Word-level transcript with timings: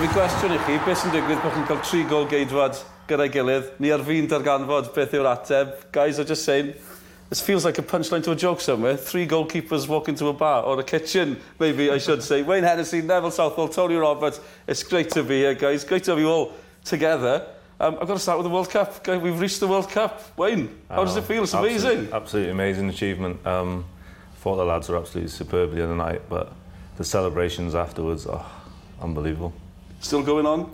Fi 0.00 0.06
gwestiwn 0.14 0.54
i 0.54 0.56
chi, 0.64 0.74
beth 0.80 0.96
sy'n 0.96 1.12
digwydd 1.12 1.42
bod 1.44 1.52
chi'n 1.52 1.66
cael 1.68 1.80
tri 1.84 1.98
gol 2.08 2.22
geidwad 2.24 2.78
gyda'i 3.04 3.28
gilydd, 3.34 3.66
ni 3.84 3.90
ar 3.92 4.00
fi'n 4.06 4.30
darganfod 4.30 4.86
beth 4.94 5.12
yw'r 5.12 5.26
ateb. 5.28 5.74
Guys, 5.92 6.16
are 6.16 6.24
just 6.24 6.46
saying, 6.48 6.70
this 7.28 7.42
feels 7.44 7.66
like 7.66 7.76
a 7.76 7.82
punchline 7.82 8.24
to 8.24 8.32
a 8.32 8.34
joke 8.34 8.62
somewhere. 8.62 8.96
Three 8.96 9.26
goalkeepers 9.28 9.88
walk 9.88 10.08
into 10.08 10.28
a 10.28 10.32
bar, 10.32 10.62
or 10.62 10.80
a 10.80 10.82
kitchen, 10.82 11.36
maybe 11.58 11.90
I 11.90 11.98
should 11.98 12.22
say. 12.22 12.40
Wayne 12.40 12.62
Hennessy, 12.62 13.02
Neville 13.02 13.30
Southwell, 13.30 13.68
Tony 13.68 13.96
Roberts, 13.96 14.40
it's 14.66 14.82
great 14.82 15.10
to 15.10 15.22
be 15.22 15.40
here, 15.40 15.54
guys. 15.54 15.84
Great 15.84 16.04
to 16.04 16.12
have 16.12 16.18
you 16.18 16.30
all 16.30 16.54
together. 16.82 17.46
Um, 17.78 17.98
I've 18.00 18.08
got 18.08 18.14
to 18.14 18.20
start 18.20 18.38
with 18.38 18.46
the 18.46 18.54
World 18.54 18.70
Cup. 18.70 19.04
Guys, 19.04 19.20
we've 19.20 19.38
reached 19.38 19.60
the 19.60 19.68
World 19.68 19.90
Cup. 19.90 20.38
Wayne, 20.38 20.80
how 20.88 21.04
does 21.04 21.16
it 21.16 21.24
oh, 21.24 21.26
feel? 21.26 21.42
It's 21.42 21.52
absolutely, 21.52 21.76
amazing. 21.76 22.14
Absolutely 22.14 22.52
amazing 22.52 22.88
achievement. 22.88 23.46
Um, 23.46 23.84
thought 24.36 24.56
the 24.56 24.64
lads 24.64 24.88
were 24.88 24.96
absolutely 24.96 25.28
superb 25.28 25.74
the 25.74 25.84
other 25.84 25.94
night, 25.94 26.22
but 26.30 26.54
the 26.96 27.04
celebrations 27.04 27.74
afterwards, 27.74 28.26
oh, 28.26 28.46
unbelievable. 29.02 29.52
Still 30.00 30.22
going 30.22 30.46
on? 30.46 30.72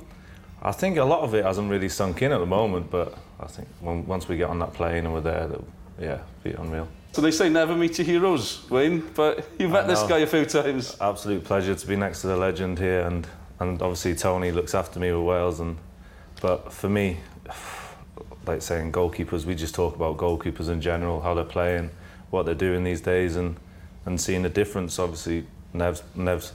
I 0.62 0.72
think 0.72 0.96
a 0.96 1.04
lot 1.04 1.20
of 1.20 1.34
it 1.34 1.44
hasn't 1.44 1.70
really 1.70 1.88
sunk 1.88 2.22
in 2.22 2.32
at 2.32 2.38
the 2.38 2.46
moment, 2.46 2.90
but 2.90 3.16
I 3.38 3.46
think 3.46 3.68
when, 3.80 4.06
once 4.06 4.28
we 4.28 4.36
get 4.36 4.48
on 4.48 4.58
that 4.60 4.72
plane 4.72 5.04
and 5.04 5.12
we're 5.12 5.20
there, 5.20 5.46
that, 5.46 5.60
yeah, 6.00 6.18
be 6.42 6.52
unreal. 6.52 6.88
So 7.12 7.22
they 7.22 7.30
say 7.30 7.48
never 7.48 7.74
meet 7.74 7.98
your 7.98 8.06
heroes, 8.06 8.68
Wayne, 8.70 9.00
but 9.14 9.48
you've 9.58 9.70
met 9.70 9.86
this 9.86 10.02
guy 10.02 10.18
a 10.18 10.26
few 10.26 10.44
times. 10.44 10.96
Absolute 11.00 11.44
pleasure 11.44 11.74
to 11.74 11.86
be 11.86 11.96
next 11.96 12.20
to 12.22 12.26
the 12.26 12.36
legend 12.36 12.78
here, 12.78 13.06
and 13.06 13.26
and 13.58 13.80
obviously 13.80 14.14
Tony 14.14 14.52
looks 14.52 14.74
after 14.74 15.00
me 15.00 15.10
with 15.12 15.22
Wales, 15.22 15.60
and 15.60 15.78
but 16.42 16.70
for 16.72 16.90
me, 16.90 17.18
like 18.46 18.60
saying 18.60 18.92
goalkeepers, 18.92 19.46
we 19.46 19.54
just 19.54 19.74
talk 19.74 19.96
about 19.96 20.18
goalkeepers 20.18 20.68
in 20.68 20.82
general, 20.82 21.22
how 21.22 21.32
they're 21.32 21.44
playing, 21.44 21.88
what 22.28 22.44
they're 22.44 22.54
doing 22.54 22.84
these 22.84 23.00
days, 23.00 23.36
and 23.36 23.56
and 24.04 24.20
seeing 24.20 24.42
the 24.42 24.50
difference. 24.50 24.98
Obviously, 24.98 25.46
Nev's 25.72 26.02
Nev's 26.14 26.52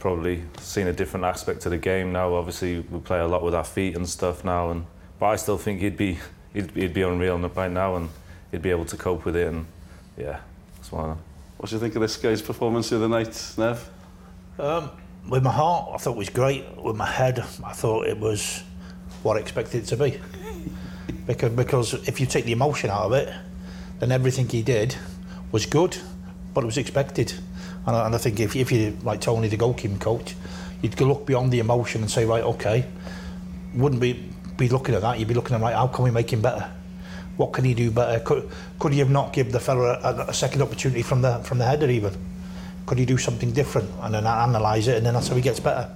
probably 0.00 0.42
seen 0.58 0.88
a 0.88 0.92
different 0.92 1.24
aspect 1.26 1.60
to 1.62 1.68
the 1.68 1.78
game 1.78 2.12
now. 2.12 2.34
Obviously, 2.34 2.80
we 2.80 2.98
play 2.98 3.20
a 3.20 3.28
lot 3.28 3.42
with 3.42 3.54
our 3.54 3.64
feet 3.64 3.94
and 3.94 4.08
stuff 4.08 4.44
now, 4.44 4.70
and 4.70 4.86
but 5.18 5.26
I 5.26 5.36
still 5.36 5.58
think 5.58 5.80
he'd 5.80 5.96
be 5.96 6.18
he'd, 6.52 6.70
he'd 6.72 6.94
be 6.94 7.02
unreal 7.02 7.38
right 7.38 7.70
now, 7.70 7.96
and 7.96 8.08
he'd 8.50 8.62
be 8.62 8.70
able 8.70 8.86
to 8.86 8.96
cope 8.96 9.24
with 9.24 9.36
it, 9.36 9.46
and 9.46 9.66
yeah, 10.16 10.40
that's 10.76 10.90
one. 10.90 11.18
What 11.58 11.68
do 11.68 11.76
you 11.76 11.80
think 11.80 11.94
of 11.94 12.00
this 12.00 12.16
guy's 12.16 12.42
performance 12.42 12.88
the 12.88 12.96
other 12.96 13.08
night, 13.08 13.54
Nev? 13.58 13.88
Um, 14.58 14.90
with 15.28 15.42
my 15.42 15.52
heart, 15.52 15.90
I 15.94 15.98
thought 15.98 16.12
it 16.12 16.18
was 16.18 16.30
great. 16.30 16.64
With 16.76 16.96
my 16.96 17.06
head, 17.06 17.38
I 17.38 17.72
thought 17.72 18.06
it 18.06 18.18
was 18.18 18.62
what 19.22 19.36
I 19.36 19.40
expected 19.40 19.84
it 19.84 19.86
to 19.88 19.96
be. 19.96 20.18
because, 21.26 21.52
because 21.52 22.08
if 22.08 22.18
you 22.18 22.26
take 22.26 22.46
the 22.46 22.52
emotion 22.52 22.88
out 22.90 23.02
of 23.02 23.12
it, 23.12 23.32
then 23.98 24.10
everything 24.10 24.48
he 24.48 24.62
did 24.62 24.96
was 25.52 25.66
good, 25.66 25.98
but 26.54 26.62
it 26.64 26.66
was 26.66 26.78
expected. 26.78 27.32
And 27.86 27.96
I, 27.96 28.06
and 28.06 28.14
I 28.14 28.18
think 28.18 28.40
if, 28.40 28.56
if 28.56 28.72
you, 28.72 28.96
like 29.02 29.20
Tony, 29.20 29.48
the 29.48 29.56
goalkeeping 29.56 30.00
coach, 30.00 30.34
you'd 30.82 30.98
look 31.00 31.26
beyond 31.26 31.52
the 31.52 31.58
emotion 31.60 32.02
and 32.02 32.10
say, 32.10 32.24
right, 32.24 32.42
okay, 32.42 32.84
wouldn't 33.74 34.00
be, 34.00 34.28
be 34.56 34.68
looking 34.68 34.94
at 34.94 35.02
that, 35.02 35.18
you'd 35.18 35.28
be 35.28 35.34
looking 35.34 35.54
at, 35.56 35.62
right, 35.62 35.74
how 35.74 35.86
can 35.86 36.04
we 36.04 36.10
make 36.10 36.32
him 36.32 36.42
better? 36.42 36.70
What 37.36 37.52
can 37.52 37.64
he 37.64 37.74
do 37.74 37.90
better? 37.90 38.20
Could, 38.20 38.50
could 38.78 38.92
he 38.92 38.98
have 38.98 39.10
not 39.10 39.32
give 39.32 39.52
the 39.52 39.60
fella 39.60 39.98
a, 40.02 40.26
a 40.28 40.34
second 40.34 40.62
opportunity 40.62 41.02
from 41.02 41.22
the, 41.22 41.38
from 41.38 41.58
the 41.58 41.64
header 41.64 41.88
even? 41.88 42.14
could 42.90 42.98
he 42.98 43.06
do 43.06 43.16
something 43.16 43.52
different 43.52 43.88
and 44.02 44.14
then 44.14 44.26
analyse 44.26 44.88
it 44.88 44.96
and 44.96 45.06
then 45.06 45.14
that's 45.14 45.28
how 45.28 45.36
he 45.36 45.40
gets 45.40 45.60
better 45.60 45.88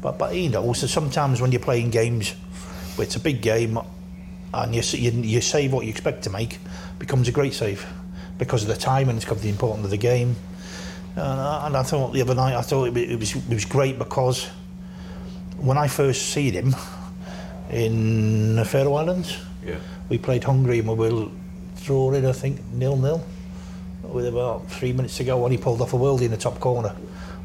but 0.00 0.18
but 0.18 0.34
you 0.34 0.48
know 0.48 0.72
so 0.72 0.86
sometimes 0.86 1.42
when 1.42 1.52
you're 1.52 1.60
playing 1.60 1.90
games 1.90 2.34
it's 2.96 3.16
a 3.16 3.20
big 3.20 3.42
game 3.42 3.78
and 4.54 4.74
you, 4.74 4.80
you, 4.98 5.10
you 5.10 5.40
save 5.42 5.74
what 5.74 5.84
you 5.84 5.90
expect 5.90 6.22
to 6.22 6.30
make 6.30 6.58
becomes 6.98 7.28
a 7.28 7.32
great 7.32 7.52
save 7.52 7.86
because 8.38 8.62
of 8.62 8.68
the 8.68 8.76
time 8.76 9.08
and 9.08 9.16
it's 9.16 9.24
got 9.26 9.38
the 9.38 9.48
importance 9.48 9.84
of 9.84 9.90
the 9.90 9.96
game 9.96 10.36
and 11.16 11.40
I, 11.40 11.66
and 11.66 11.76
I 11.76 11.82
thought 11.82 12.12
the 12.12 12.20
other 12.22 12.34
night 12.34 12.54
I 12.54 12.62
thought 12.62 12.84
it, 12.88 12.96
it 12.96 13.18
was 13.18 13.34
it 13.34 13.48
was 13.54 13.64
great 13.64 13.98
because 13.98 14.46
when 15.58 15.76
I 15.76 15.88
first 15.88 16.30
seen 16.30 16.52
him 16.54 16.74
in 17.70 18.56
the 18.56 18.64
Faroe 18.64 18.94
Islands 18.94 19.36
Yeah. 19.66 19.76
we 20.08 20.18
played 20.18 20.44
Hungary 20.44 20.78
and 20.78 20.88
we 20.88 20.94
were 20.94 21.28
drawing 21.84 22.24
I 22.26 22.32
think 22.32 22.60
nil 22.72 22.96
nil 22.96 23.24
with 24.02 24.26
about 24.26 24.70
three 24.70 24.92
minutes 24.92 25.16
to 25.18 25.24
go 25.24 25.38
when 25.38 25.52
he 25.52 25.58
pulled 25.58 25.80
off 25.80 25.92
a 25.92 25.96
worldie 25.96 26.22
in 26.22 26.30
the 26.30 26.36
top 26.36 26.60
corner. 26.60 26.94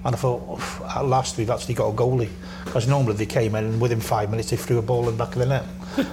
And 0.05 0.15
I 0.15 0.17
thought, 0.17 0.61
at 0.95 1.05
last 1.05 1.37
we've 1.37 1.49
actually 1.49 1.75
got 1.75 1.89
a 1.89 1.93
goalie. 1.93 2.29
Because 2.65 2.87
normally 2.87 3.15
they 3.15 3.25
came 3.25 3.55
in 3.55 3.63
and 3.65 3.81
within 3.81 4.01
five 4.01 4.29
minutes 4.29 4.49
they 4.49 4.57
threw 4.57 4.77
a 4.77 4.81
ball 4.81 5.07
in 5.07 5.17
the 5.17 5.23
back 5.23 5.33
of 5.35 5.39
the 5.39 5.45
net. 5.45 5.65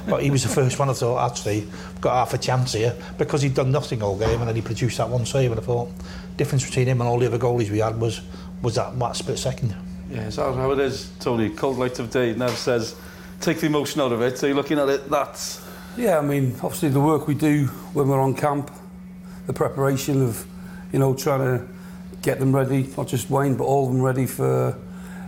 but 0.08 0.22
he 0.22 0.30
was 0.30 0.42
the 0.42 0.48
first 0.48 0.78
one 0.78 0.88
I 0.88 0.92
thought, 0.92 1.30
actually, 1.30 1.60
we've 1.60 2.00
got 2.00 2.14
half 2.14 2.34
a 2.34 2.38
chance 2.38 2.74
here 2.74 2.94
because 3.18 3.42
he'd 3.42 3.54
done 3.54 3.72
nothing 3.72 4.02
all 4.02 4.16
game 4.16 4.38
and 4.40 4.48
then 4.48 4.54
he 4.54 4.62
produced 4.62 4.98
that 4.98 5.08
one 5.08 5.26
save. 5.26 5.50
And 5.50 5.60
I 5.60 5.64
thought, 5.64 5.90
difference 6.36 6.64
between 6.64 6.86
him 6.86 7.00
and 7.00 7.08
all 7.08 7.18
the 7.18 7.26
other 7.26 7.38
goalies 7.38 7.70
we 7.70 7.78
had 7.78 7.98
was 8.00 8.20
was 8.62 8.74
that, 8.74 8.98
that 8.98 9.16
split 9.16 9.38
second. 9.38 9.74
Yeah, 10.10 10.26
is 10.26 10.36
that 10.36 10.54
how 10.54 10.70
it 10.72 10.78
is, 10.80 11.10
Tony? 11.20 11.50
Cold 11.50 11.78
light 11.78 11.98
of 11.98 12.10
day. 12.10 12.34
Nev 12.34 12.50
says, 12.50 12.94
take 13.40 13.60
the 13.60 13.66
emotion 13.66 14.00
out 14.00 14.12
of 14.12 14.20
it. 14.22 14.38
So 14.38 14.46
you're 14.46 14.56
looking 14.56 14.78
at 14.78 14.88
it, 14.88 15.08
that's... 15.08 15.64
Yeah, 15.96 16.18
I 16.18 16.20
mean, 16.20 16.54
obviously 16.62 16.88
the 16.88 17.00
work 17.00 17.26
we 17.26 17.34
do 17.34 17.66
when 17.94 18.08
we're 18.08 18.20
on 18.20 18.34
camp, 18.34 18.70
the 19.46 19.52
preparation 19.52 20.22
of, 20.22 20.46
you 20.92 20.98
know, 20.98 21.14
trying 21.14 21.40
to 21.40 21.66
get 22.22 22.38
them 22.38 22.54
ready, 22.54 22.88
not 22.96 23.08
just 23.08 23.30
Wayne, 23.30 23.56
but 23.56 23.64
all 23.64 23.86
of 23.86 23.92
them 23.92 24.02
ready 24.02 24.26
for 24.26 24.76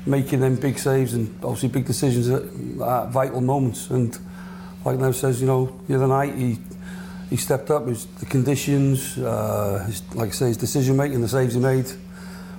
making 0.04 0.40
them 0.40 0.56
big 0.56 0.78
saves 0.78 1.14
and 1.14 1.28
obviously 1.42 1.68
big 1.68 1.86
decisions 1.86 2.28
at, 2.28 2.42
at 2.42 3.10
vital 3.10 3.40
moments. 3.40 3.90
And 3.90 4.16
like 4.84 4.98
Nev 4.98 5.14
says, 5.16 5.40
you 5.40 5.46
know, 5.46 5.78
the 5.88 5.94
other 5.94 6.08
night 6.08 6.34
he 6.34 6.58
he 7.30 7.36
stepped 7.36 7.70
up. 7.70 7.86
His 7.86 8.06
the 8.06 8.26
conditions, 8.26 9.16
uh, 9.18 9.84
his, 9.86 10.02
like 10.14 10.28
I 10.28 10.32
say, 10.32 10.46
his 10.48 10.56
decision 10.56 10.96
making, 10.96 11.20
the 11.20 11.28
saves 11.28 11.54
he 11.54 11.60
made. 11.60 11.86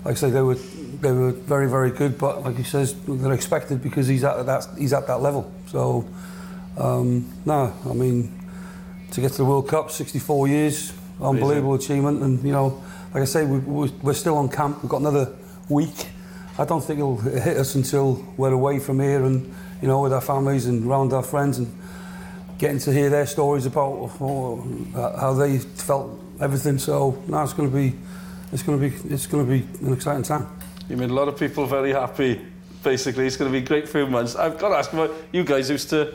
Like 0.04 0.14
I 0.14 0.20
say, 0.20 0.30
they 0.32 0.42
were 0.42 0.56
they 0.56 1.12
were 1.12 1.32
very 1.32 1.70
very 1.70 1.92
good. 1.92 2.18
But 2.18 2.44
like 2.44 2.58
he 2.58 2.64
says, 2.64 2.96
they're 3.08 3.34
expected 3.34 3.82
because 3.82 4.08
he's 4.08 4.24
at 4.24 4.46
that 4.46 4.68
he's 4.78 4.94
at 4.94 5.08
that 5.08 5.22
level. 5.22 5.52
So 5.68 6.08
um, 6.78 7.32
no, 7.46 7.74
I 7.88 7.94
mean 7.94 8.40
to 9.12 9.22
get 9.22 9.32
to 9.32 9.38
the 9.38 9.46
World 9.46 9.68
Cup, 9.68 9.92
64 9.92 10.48
years, 10.48 10.92
unbelievable 11.22 11.76
achievement. 11.76 12.22
And 12.22 12.44
you 12.44 12.52
know, 12.52 12.84
like 13.14 13.24
I 13.24 13.26
say, 13.26 13.46
we, 13.46 13.60
we, 13.60 13.90
we're 14.02 14.14
still 14.14 14.38
on 14.38 14.50
camp. 14.50 14.82
We've 14.82 14.90
got 14.90 15.02
another 15.02 15.34
week. 15.70 16.08
I 16.58 16.66
don't 16.66 16.84
think 16.84 17.00
it'll 17.00 17.18
hit 17.18 17.58
us 17.58 17.76
until 17.76 18.26
we're 18.38 18.54
away 18.54 18.80
from 18.80 19.00
here 19.00 19.26
and 19.26 19.54
you 19.82 19.88
know 19.88 20.02
with 20.02 20.14
our 20.14 20.22
families 20.22 20.68
and 20.68 20.86
around 20.86 21.12
our 21.12 21.24
friends 21.24 21.58
and 21.58 21.68
getting 22.58 22.80
to 22.80 22.94
hear 22.94 23.10
their 23.10 23.26
stories 23.26 23.66
about 23.66 24.12
oh, 24.22 25.16
how 25.20 25.34
they 25.34 25.58
felt 25.58 26.20
everything. 26.40 26.78
So 26.78 27.22
now 27.28 27.44
it's 27.44 27.54
going 27.54 27.70
to 27.70 27.76
be, 27.76 27.94
it's 28.52 28.64
going 28.64 28.80
to 28.80 28.90
be, 28.90 29.14
it's 29.14 29.28
going 29.28 29.46
to 29.46 29.52
be 29.52 29.86
an 29.86 29.94
exciting 29.94 30.24
time. 30.24 30.48
You 30.90 30.98
made 30.98 31.10
a 31.10 31.14
lot 31.14 31.28
of 31.28 31.38
people 31.38 31.66
very 31.66 31.92
happy, 31.92 32.40
basically. 32.84 33.26
It's 33.26 33.38
going 33.38 33.52
to 33.52 33.60
be 33.60 33.66
great 33.66 33.90
few 33.90 34.08
months. 34.08 34.36
I've 34.36 34.58
got 34.58 34.70
to 34.70 34.76
ask 34.76 34.94
about, 34.94 35.12
you 35.32 35.44
guys 35.44 35.70
used 35.70 35.90
to 35.90 36.14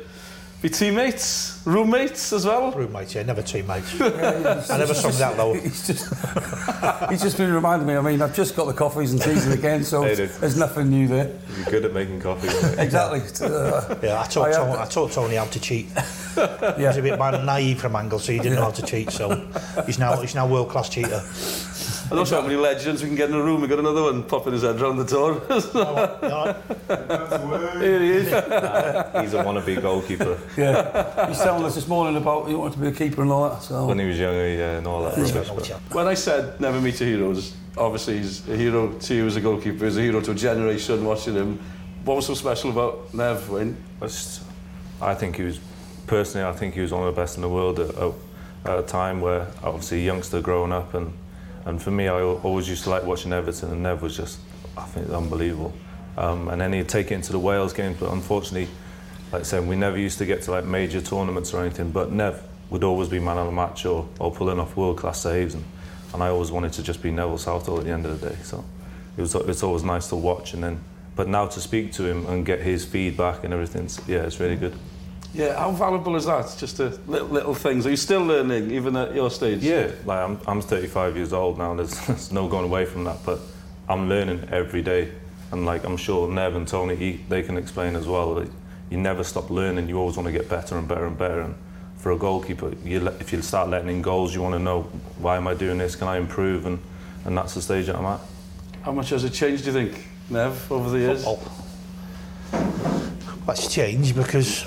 be 0.61 0.69
teammates, 0.69 1.63
roommates 1.65 2.33
as 2.33 2.45
well? 2.45 2.73
Roommates, 2.73 3.15
yeah, 3.15 3.23
never 3.23 3.43
teammates. 3.43 4.01
I 4.01 4.77
never 4.79 4.93
sung 4.95 5.13
that 5.13 5.37
low. 5.39 5.53
He's 5.69 5.87
just, 5.87 7.11
he's 7.11 7.23
just 7.23 7.37
been 7.37 7.53
reminding 7.53 7.87
me. 7.87 7.97
I 7.97 8.01
mean, 8.01 8.21
I've 8.21 8.35
just 8.35 8.57
got 8.57 8.65
the 8.67 8.73
coffees 8.73 9.13
and 9.13 9.23
teas 9.23 9.47
in 9.47 9.53
again, 9.53 9.85
so 9.85 10.03
Hey, 10.03 10.15
there's 10.17 10.57
nothing 10.57 10.91
new 10.91 11.07
there. 11.07 11.31
You're 11.57 11.67
good 11.67 11.85
at 11.85 11.93
making 11.95 12.21
coffee. 12.21 12.49
Exactly. 12.83 13.21
Uh, 13.47 13.95
Yeah, 14.03 14.21
I 14.21 14.25
taught, 14.27 14.49
I 14.49 14.49
have- 14.49 14.57
Tony, 14.67 14.79
I 14.79 14.87
taught 14.87 15.13
Tony 15.13 15.35
how 15.37 15.45
to 15.47 15.61
cheat. 15.61 15.87
He 15.87 16.83
was 16.85 16.97
a 16.97 17.03
bit 17.03 17.19
naive 17.19 17.81
from 17.81 17.95
Angle, 17.95 18.19
so 18.19 18.33
he 18.33 18.39
didn't 18.39 18.55
know 18.57 18.63
how 18.65 18.71
to 18.73 18.83
cheat. 18.83 19.11
So 19.11 19.37
he's 19.87 19.99
now 19.99 20.21
he's 20.21 20.35
now 20.35 20.47
world 20.49 20.71
class 20.71 20.89
cheater. 20.89 21.21
I 22.11 22.15
don't 22.15 22.31
know 22.31 22.41
how 22.41 22.47
many 22.47 22.57
legends 22.57 23.03
we 23.03 23.09
can 23.09 23.17
get 23.17 23.29
in 23.29 23.35
a 23.37 23.43
room. 23.43 23.61
We've 23.61 23.69
got 23.69 23.79
another 23.81 24.03
one 24.03 24.23
popping 24.25 24.55
his 24.55 24.63
head 24.63 24.81
round 24.81 24.99
the 24.99 25.05
door. 25.05 25.43
Oh, 26.91 27.81
Here 27.81 28.01
he 28.01 28.11
is. 28.13 28.25
He's 28.29 29.35
a 29.35 29.43
wannabe 29.45 29.81
goalkeeper. 29.81 30.39
yeah. 30.57 31.27
He's 31.29 31.39
telling 31.39 31.65
us 31.65 31.75
this 31.75 31.87
morning 31.87 32.17
about 32.21 32.49
he 32.49 32.55
wanted 32.55 32.75
to 32.75 32.79
be 32.81 32.89
a 32.89 32.93
keeper 32.93 33.23
and 33.23 33.31
all 33.31 33.49
that. 33.51 33.63
So 33.63 33.87
When 33.87 33.99
he 33.99 34.07
was 34.07 34.19
younger, 34.19 34.49
yeah, 34.49 34.75
uh, 34.75 34.79
and 34.79 34.87
all 34.87 35.03
that 35.05 35.17
rubbish. 35.19 35.49
But 35.69 35.95
When 35.95 36.07
I 36.07 36.15
said 36.15 36.61
never 36.61 36.81
meet 36.81 36.99
your 37.01 37.09
heroes, 37.11 37.55
obviously 37.77 38.19
he's 38.19 38.49
a 38.49 38.57
hero 38.57 38.93
to 38.93 39.15
you 39.15 39.27
as 39.27 39.37
a 39.37 39.41
goalkeeper, 39.41 39.85
he's 39.85 39.97
a 39.99 40.01
hero 40.03 40.21
to 40.21 40.31
a 40.31 40.35
generation 40.35 41.05
watching 41.05 41.35
him. 41.35 41.59
What 42.05 42.17
was 42.17 42.27
so 42.27 42.35
special 42.35 42.71
about 42.71 43.13
Nev, 43.13 43.49
Wayne? 43.51 43.77
It's- 44.01 44.45
I 45.01 45.15
think 45.15 45.37
he 45.37 45.43
was, 45.43 45.61
personally, 46.07 46.47
I 46.47 46.53
think 46.53 46.75
he 46.75 46.81
was 46.81 46.91
one 46.93 47.07
of 47.07 47.15
the 47.15 47.21
best 47.21 47.37
in 47.37 47.43
the 47.43 47.49
world 47.49 47.79
at, 47.79 47.95
at, 47.97 48.13
at 48.65 48.79
a 48.79 48.83
time 48.83 49.21
where 49.21 49.47
obviously 49.63 50.01
a 50.01 50.05
youngster 50.05 50.41
growing 50.41 50.73
up 50.73 50.95
and, 50.95 51.13
and 51.69 51.83
for 51.83 51.91
me, 51.91 52.09
I 52.09 52.23
always 52.23 52.67
used 52.67 52.85
to 52.85 52.91
like 52.91 53.05
watching 53.05 53.31
Everton 53.31 53.71
and 53.71 53.83
Nev 53.83 54.01
was 54.01 54.17
just, 54.17 54.41
I 54.75 54.85
think, 54.85 55.11
unbelievable. 55.11 55.75
Um, 56.17 56.49
and 56.49 56.59
then 56.59 56.73
he'd 56.73 56.89
take 56.89 57.11
it 57.11 57.15
into 57.15 57.31
the 57.31 57.39
Wales 57.39 57.75
games, 57.75 57.99
but 58.01 58.11
unfortunately, 58.11 58.69
like 59.33 59.41
I 59.41 59.45
said, 59.45 59.69
we 59.69 59.77
never 59.77 59.99
used 59.99 60.17
to 60.17 60.25
get 60.25 60.41
to 60.45 60.51
like 60.51 60.65
major 60.65 61.03
tournaments 61.03 61.53
or 61.53 61.61
anything, 61.61 61.91
but 61.91 62.11
Nev 62.11 62.43
would 62.71 62.85
always 62.85 63.11
be 63.11 63.19
man 63.19 63.37
of 63.37 63.45
the 63.45 63.53
match 63.53 63.85
or, 63.85 64.09
or 64.19 64.33
pulling 64.33 64.59
off 64.59 64.79
world-class 64.79 65.21
saves 65.21 65.55
and, 65.55 65.65
and 66.15 66.23
I 66.23 66.29
always 66.29 66.51
wanted 66.51 66.73
to 66.73 66.83
just 66.83 67.03
be 67.03 67.11
Neville 67.11 67.37
Southall 67.37 67.79
at 67.79 67.85
the 67.85 67.91
end 67.91 68.07
of 68.07 68.19
the 68.19 68.31
day, 68.31 68.37
so 68.43 68.65
it 69.19 69.21
was, 69.21 69.35
it's 69.35 69.63
always 69.63 69.85
nice 69.85 70.09
to 70.09 70.17
watch 70.17 70.55
and 70.55 70.65
then, 70.65 70.81
but 71.17 71.29
now 71.29 71.47
to 71.49 71.61
speak 71.61 71.93
to 71.93 72.07
him 72.07 72.27
and 72.29 72.47
get 72.47 72.61
his 72.61 72.87
feedback 72.87 73.45
and 73.45 73.53
everything, 73.53 73.91
yeah, 74.07 74.23
it's 74.23 74.41
really 74.41 74.57
good. 74.57 74.75
Yeah, 75.35 75.59
how 75.59 75.71
valuable 75.73 76.17
is 76.17 76.25
that? 76.25 76.55
Just 76.59 76.81
a 76.81 76.99
little, 77.07 77.29
little 77.29 77.55
things. 77.55 77.87
Are 77.87 77.91
you 77.91 77.97
still 77.97 78.25
learning, 78.25 78.71
even 78.71 78.97
at 78.97 79.15
your 79.15 79.31
stage? 79.31 79.63
Yeah, 79.63 79.91
like 80.05 80.19
I'm, 80.19 80.41
I'm 80.47 80.61
35 80.63 81.17
years 81.17 81.33
old 81.33 81.59
now. 81.59 81.75
There's, 81.75 81.99
there's 82.07 82.33
no 82.33 82.49
going 82.49 82.65
away 82.65 82.85
from 82.87 83.05
that. 83.05 83.19
But 83.25 83.41
I'm 83.89 84.09
learning 84.09 84.49
every 84.51 84.83
day. 84.83 85.13
and 85.53 85.67
like 85.67 85.85
I'm 85.85 85.97
sure 85.97 86.29
Nev 86.29 86.57
and 86.57 86.67
Tony, 86.67 86.97
he, 86.97 87.21
they 87.29 87.43
can 87.43 87.57
explain 87.57 87.95
as 87.95 88.07
well. 88.07 88.35
That 88.37 88.51
you 88.91 88.99
never 88.99 89.23
stop 89.23 89.51
learning. 89.51 89.89
You 89.89 89.99
always 89.99 90.17
want 90.17 90.27
to 90.27 90.33
get 90.33 90.49
better 90.49 90.79
and 90.79 90.89
better 90.89 91.07
and 91.07 91.19
better. 91.19 91.41
And 91.41 91.55
for 91.99 92.13
a 92.13 92.17
goalkeeper, 92.17 92.73
you 92.85 93.01
let, 93.01 93.21
if 93.21 93.33
you 93.33 93.43
start 93.43 93.69
letting 93.69 93.91
in 93.91 94.03
goals, 94.03 94.35
you 94.35 94.41
want 94.43 94.55
to 94.55 94.59
know 94.59 94.83
why 95.19 95.37
am 95.37 95.47
I 95.47 95.55
doing 95.55 95.79
this? 95.79 95.95
Can 95.95 96.09
I 96.09 96.17
improve? 96.17 96.65
And 96.65 96.79
and 97.25 97.37
that's 97.37 97.55
the 97.55 97.61
stage 97.63 97.87
that 97.87 97.97
I'm 97.97 98.07
at. 98.07 98.21
How 98.83 98.93
much 98.93 99.11
has 99.11 99.25
it 99.25 99.35
changed, 99.35 99.65
do 99.65 99.71
you 99.71 99.75
think, 99.75 100.07
Nev, 100.31 100.73
over 100.73 100.89
the 100.89 100.97
oh, 100.97 101.01
years? 101.01 101.25
Football. 101.25 101.53
That's 103.47 103.73
changed 103.73 104.17
because 104.17 104.67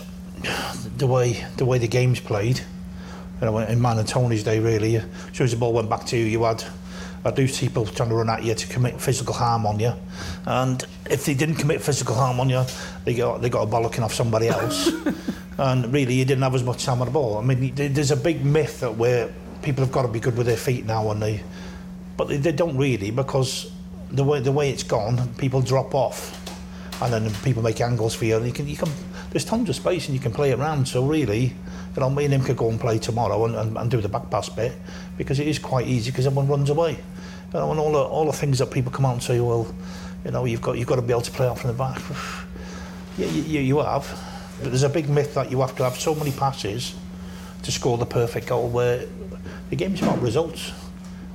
the 0.98 1.08
way 1.08 1.46
the 1.58 1.66
way 1.66 1.78
the 1.78 1.88
game's 1.88 2.20
played, 2.20 2.60
you 3.40 3.46
know, 3.48 3.58
in 3.58 3.82
Man 3.82 3.98
and 3.98 4.08
Tony's 4.08 4.44
day, 4.44 4.60
really, 4.60 4.98
as 4.98 5.06
soon 5.34 5.46
as 5.46 5.52
the 5.52 5.58
ball 5.58 5.74
went 5.74 5.90
back 5.90 6.06
to 6.08 6.18
you, 6.18 6.26
you 6.26 6.44
had 6.44 6.64
I 7.24 7.32
do 7.32 7.48
see 7.48 7.68
people 7.68 7.86
trying 7.86 8.10
to 8.10 8.16
run 8.16 8.30
at 8.30 8.44
you 8.44 8.56
to 8.56 8.68
commit 8.68 9.00
physical 9.00 9.34
harm 9.34 9.68
on 9.68 9.80
you, 9.80 9.94
and 10.46 10.84
if 11.10 11.26
they 11.26 11.36
didn't 11.36 11.56
commit 11.56 11.82
physical 11.82 12.16
harm 12.16 12.40
on 12.40 12.50
you, 12.50 12.64
they 13.06 13.14
got 13.14 13.42
they 13.42 13.50
got 13.50 13.68
a 13.68 13.72
bollocking 13.72 14.04
off 14.04 14.14
somebody 14.14 14.48
else, 14.48 14.90
and 15.58 15.94
really 15.94 16.16
you 16.16 16.26
didn't 16.26 16.42
have 16.42 16.56
as 16.56 16.64
much 16.64 16.84
time 16.84 17.00
on 17.02 17.08
the 17.08 17.14
ball. 17.14 17.38
I 17.38 17.44
mean, 17.44 17.76
there's 17.76 18.12
a 18.12 18.18
big 18.18 18.44
myth 18.44 18.80
that 18.80 18.96
where 18.96 19.32
people 19.62 19.84
have 19.84 19.94
got 19.94 20.02
to 20.02 20.08
be 20.08 20.20
good 20.20 20.36
with 20.36 20.48
their 20.48 20.58
feet 20.58 20.86
now, 20.86 21.12
and 21.12 21.22
they, 21.22 21.44
but 22.18 22.28
they, 22.28 22.38
they 22.38 22.52
don't 22.52 22.78
really 22.78 23.12
because 23.12 23.72
the 24.10 24.24
way 24.24 24.40
the 24.40 24.52
way 24.52 24.72
it's 24.72 24.84
gone, 24.84 25.32
people 25.36 25.62
drop 25.62 25.94
off, 25.94 26.36
and 27.04 27.14
then 27.14 27.32
people 27.44 27.62
make 27.62 27.82
angles 27.82 28.16
for 28.16 28.26
you, 28.26 28.38
and 28.38 28.48
you 28.48 28.52
can 28.52 28.68
you 28.68 28.78
can 28.78 28.90
there's 29.32 29.46
tons 29.46 29.70
of 29.70 29.76
space 29.76 30.08
and 30.08 30.16
you 30.16 30.22
can 30.22 30.32
play 30.32 30.52
around. 30.52 30.88
So 30.88 31.06
really, 31.06 31.44
you 31.46 32.00
know, 32.00 32.10
me 32.10 32.26
and 32.26 32.34
him 32.34 32.44
could 32.44 32.58
go 32.58 32.70
and 32.70 32.80
play 32.80 33.00
tomorrow 33.00 33.46
and, 33.46 33.56
and, 33.56 33.78
and 33.78 33.90
do 33.90 34.00
the 34.00 34.10
back 34.10 34.30
pass 34.30 34.50
bit 34.50 34.74
because 35.18 35.40
it 35.40 35.48
is 35.48 35.58
quite 35.58 35.88
easy 35.88 36.12
because 36.12 36.28
everyone 36.28 36.48
runs 36.48 36.70
away. 36.70 36.92
You 36.92 37.60
know, 37.60 37.72
and 37.72 37.80
all 37.80 37.92
the 37.94 38.00
all 38.00 38.26
the 38.26 38.34
things 38.34 38.60
that 38.60 38.72
people 38.72 38.92
come 38.92 39.06
out 39.06 39.14
and 39.14 39.24
say, 39.24 39.40
well, 39.40 39.74
you 40.24 40.32
know, 40.32 40.46
you've 40.46 40.62
got 40.62 40.78
you've 40.78 40.88
got 40.88 40.98
to 40.98 41.02
be 41.02 41.12
able 41.12 41.22
to 41.22 41.32
play 41.32 41.48
out 41.48 41.60
from 41.60 41.70
the 41.70 41.78
back. 41.78 42.02
yeah, 43.18 43.28
you, 43.28 43.60
you, 43.60 43.80
have, 43.80 44.08
but 44.62 44.70
there's 44.70 44.84
a 44.84 44.90
big 44.90 45.10
myth 45.10 45.34
that 45.34 45.50
you 45.50 45.60
have 45.62 45.76
to 45.78 45.84
have 45.84 45.96
so 45.96 46.14
many 46.14 46.32
passes 46.32 46.96
to 47.64 47.72
score 47.72 47.98
the 47.98 48.06
perfect 48.06 48.48
goal 48.48 48.70
where 48.70 49.06
the 49.70 49.76
game's 49.76 50.02
about 50.02 50.22
results. 50.22 50.72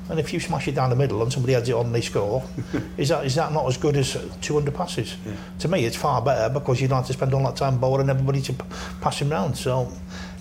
And 0.08 0.20
if 0.20 0.32
you 0.32 0.38
smash 0.38 0.68
it 0.68 0.74
down 0.76 0.90
the 0.90 0.96
middle 0.96 1.20
and 1.22 1.32
somebody 1.32 1.54
adds 1.54 1.68
it 1.68 1.74
on 1.74 1.92
they 1.92 2.00
score, 2.00 2.44
is 2.96 3.08
that 3.08 3.26
is 3.26 3.34
that 3.34 3.52
not 3.52 3.66
as 3.66 3.76
good 3.76 3.96
as 3.96 4.16
200 4.40 4.74
passes? 4.74 5.16
To 5.60 5.68
me, 5.68 5.84
it's 5.84 5.96
far 5.96 6.22
better 6.22 6.52
because 6.52 6.80
you 6.80 6.88
don't 6.88 6.98
have 6.98 7.06
to 7.06 7.12
spend 7.12 7.34
all 7.34 7.42
that 7.44 7.56
time 7.56 7.78
boring 7.78 8.08
everybody 8.08 8.40
to 8.42 8.52
pass 9.00 9.20
him 9.20 9.30
round. 9.30 9.56
So 9.56 9.92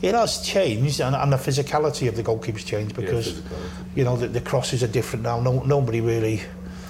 it 0.01 0.13
has 0.13 0.41
changed, 0.41 1.00
and, 1.00 1.15
and 1.15 1.33
the 1.33 1.38
physicality 1.38 2.07
of 2.07 2.15
the 2.15 2.23
goalkeeper's 2.23 2.63
changed 2.63 2.95
because 2.95 3.33
physicality. 3.33 3.97
you 3.97 4.03
know 4.03 4.15
the, 4.15 4.27
the 4.27 4.41
crosses 4.41 4.83
are 4.83 4.88
different 4.88 5.23
now. 5.23 5.39
No, 5.39 5.63
nobody 5.63 6.01
really. 6.01 6.41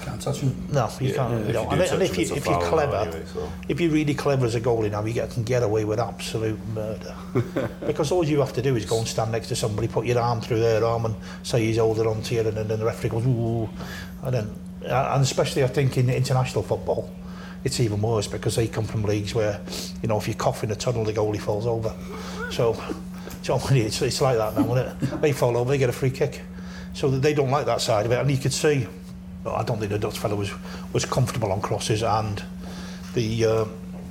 Can't 0.06 0.22
touch 0.22 0.40
him. 0.40 0.56
No, 0.72 0.90
you 1.00 1.10
Yeah, 1.10 1.16
can't. 1.16 1.32
yeah, 1.32 1.40
you 1.40 1.46
if 1.46 1.54
know, 1.54 1.70
and, 1.70 1.82
and 1.82 2.02
if, 2.04 2.18
you, 2.18 2.36
if 2.36 2.46
you're 2.46 2.62
clever, 2.62 2.96
anyway, 2.96 3.24
so. 3.34 3.52
if 3.68 3.82
you're 3.82 3.92
really 3.92 4.14
clever 4.14 4.46
as 4.46 4.54
a 4.56 4.62
goalie 4.62 4.92
now, 4.92 5.04
you 5.04 5.14
get, 5.14 5.32
can 5.32 5.44
get 5.44 5.64
away 5.64 5.84
with 5.84 6.00
absolute 6.00 6.60
murder. 6.68 7.16
because 7.88 8.12
all 8.12 8.24
you 8.24 8.40
have 8.40 8.54
to 8.54 8.62
do 8.62 8.76
is 8.76 8.86
go 8.86 9.00
and 9.00 9.08
stand 9.08 9.32
next 9.32 9.48
to 9.48 9.56
somebody, 9.56 9.88
put 9.88 10.06
your 10.06 10.20
arm 10.20 10.42
through 10.42 10.60
their 10.60 10.86
arm, 10.86 11.06
and 11.06 11.16
say 11.44 11.66
he's 11.66 11.78
holding 11.78 12.06
on 12.08 12.22
to 12.22 12.36
you, 12.36 12.42
and 12.42 12.56
then 12.56 12.68
the 12.68 12.86
referee 12.86 13.10
goes 13.10 13.26
ooh, 13.26 13.68
and 14.24 14.34
then 14.34 14.56
and 14.84 15.24
especially 15.24 15.64
I 15.64 15.68
think 15.68 15.98
in 15.98 16.10
international 16.10 16.64
football. 16.64 17.10
It's 17.64 17.80
even 17.80 18.00
worse 18.00 18.28
because 18.28 18.56
they 18.56 18.68
come 18.68 18.84
from 18.86 19.02
leagues 19.02 19.34
where, 19.34 19.60
you 20.04 20.08
know, 20.08 20.18
if 20.18 20.28
you 20.28 20.36
cough 20.36 20.64
in 20.64 20.70
a 20.70 20.76
tunnel, 20.76 21.04
the 21.04 21.14
goalie 21.14 21.42
falls 21.42 21.66
over. 21.66 21.96
So, 22.52 22.80
so 23.42 23.60
it's, 23.72 24.02
it's 24.04 24.22
like 24.22 24.38
that 24.38 24.56
now, 24.56 24.76
isn't 24.76 25.02
it? 25.02 25.22
They 25.22 25.32
fall 25.32 25.58
over, 25.58 25.72
they 25.72 25.80
get 25.80 25.90
a 25.90 25.92
free 25.92 26.12
kick. 26.12 26.42
So 26.94 27.10
they 27.10 27.34
don't 27.34 27.50
like 27.50 27.66
that 27.66 27.82
side 27.82 28.06
of 28.06 28.12
it. 28.12 28.20
And 28.20 28.30
you 28.30 28.38
could 28.38 28.54
see, 28.54 28.86
well, 28.86 28.92
I 29.46 29.64
don't 29.64 29.80
think 29.80 29.92
the 29.92 30.00
Dutch 30.00 30.18
fellow 30.18 30.36
was, 30.36 30.52
was 30.94 31.06
comfortable 31.06 31.52
on 31.52 31.62
crosses. 31.62 32.04
And 32.04 32.44
the, 33.14 33.46
uh, 33.46 33.66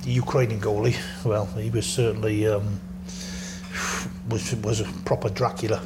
Ukrainian 0.05 0.61
goalie, 0.61 0.95
well, 1.25 1.45
he 1.57 1.69
was 1.69 1.85
certainly 1.85 2.47
um, 2.47 2.79
was 4.29 4.55
was 4.57 4.81
a 4.81 4.85
proper 5.03 5.29
Dracula. 5.29 5.81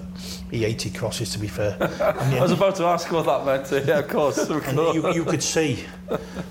He 0.51 0.63
hated 0.63 0.95
crosses, 0.95 1.31
to 1.33 1.39
be 1.39 1.47
fair. 1.47 1.77
And, 2.19 2.35
I 2.35 2.41
was 2.41 2.51
about 2.51 2.75
to 2.75 2.85
ask 2.85 3.11
what 3.11 3.25
that 3.25 3.45
meant. 3.45 3.87
Yeah, 3.87 3.99
of 3.99 4.07
course. 4.07 4.37
Of 4.37 4.63
course. 4.63 4.95
you, 4.95 5.13
you 5.13 5.23
could 5.23 5.43
see, 5.43 5.85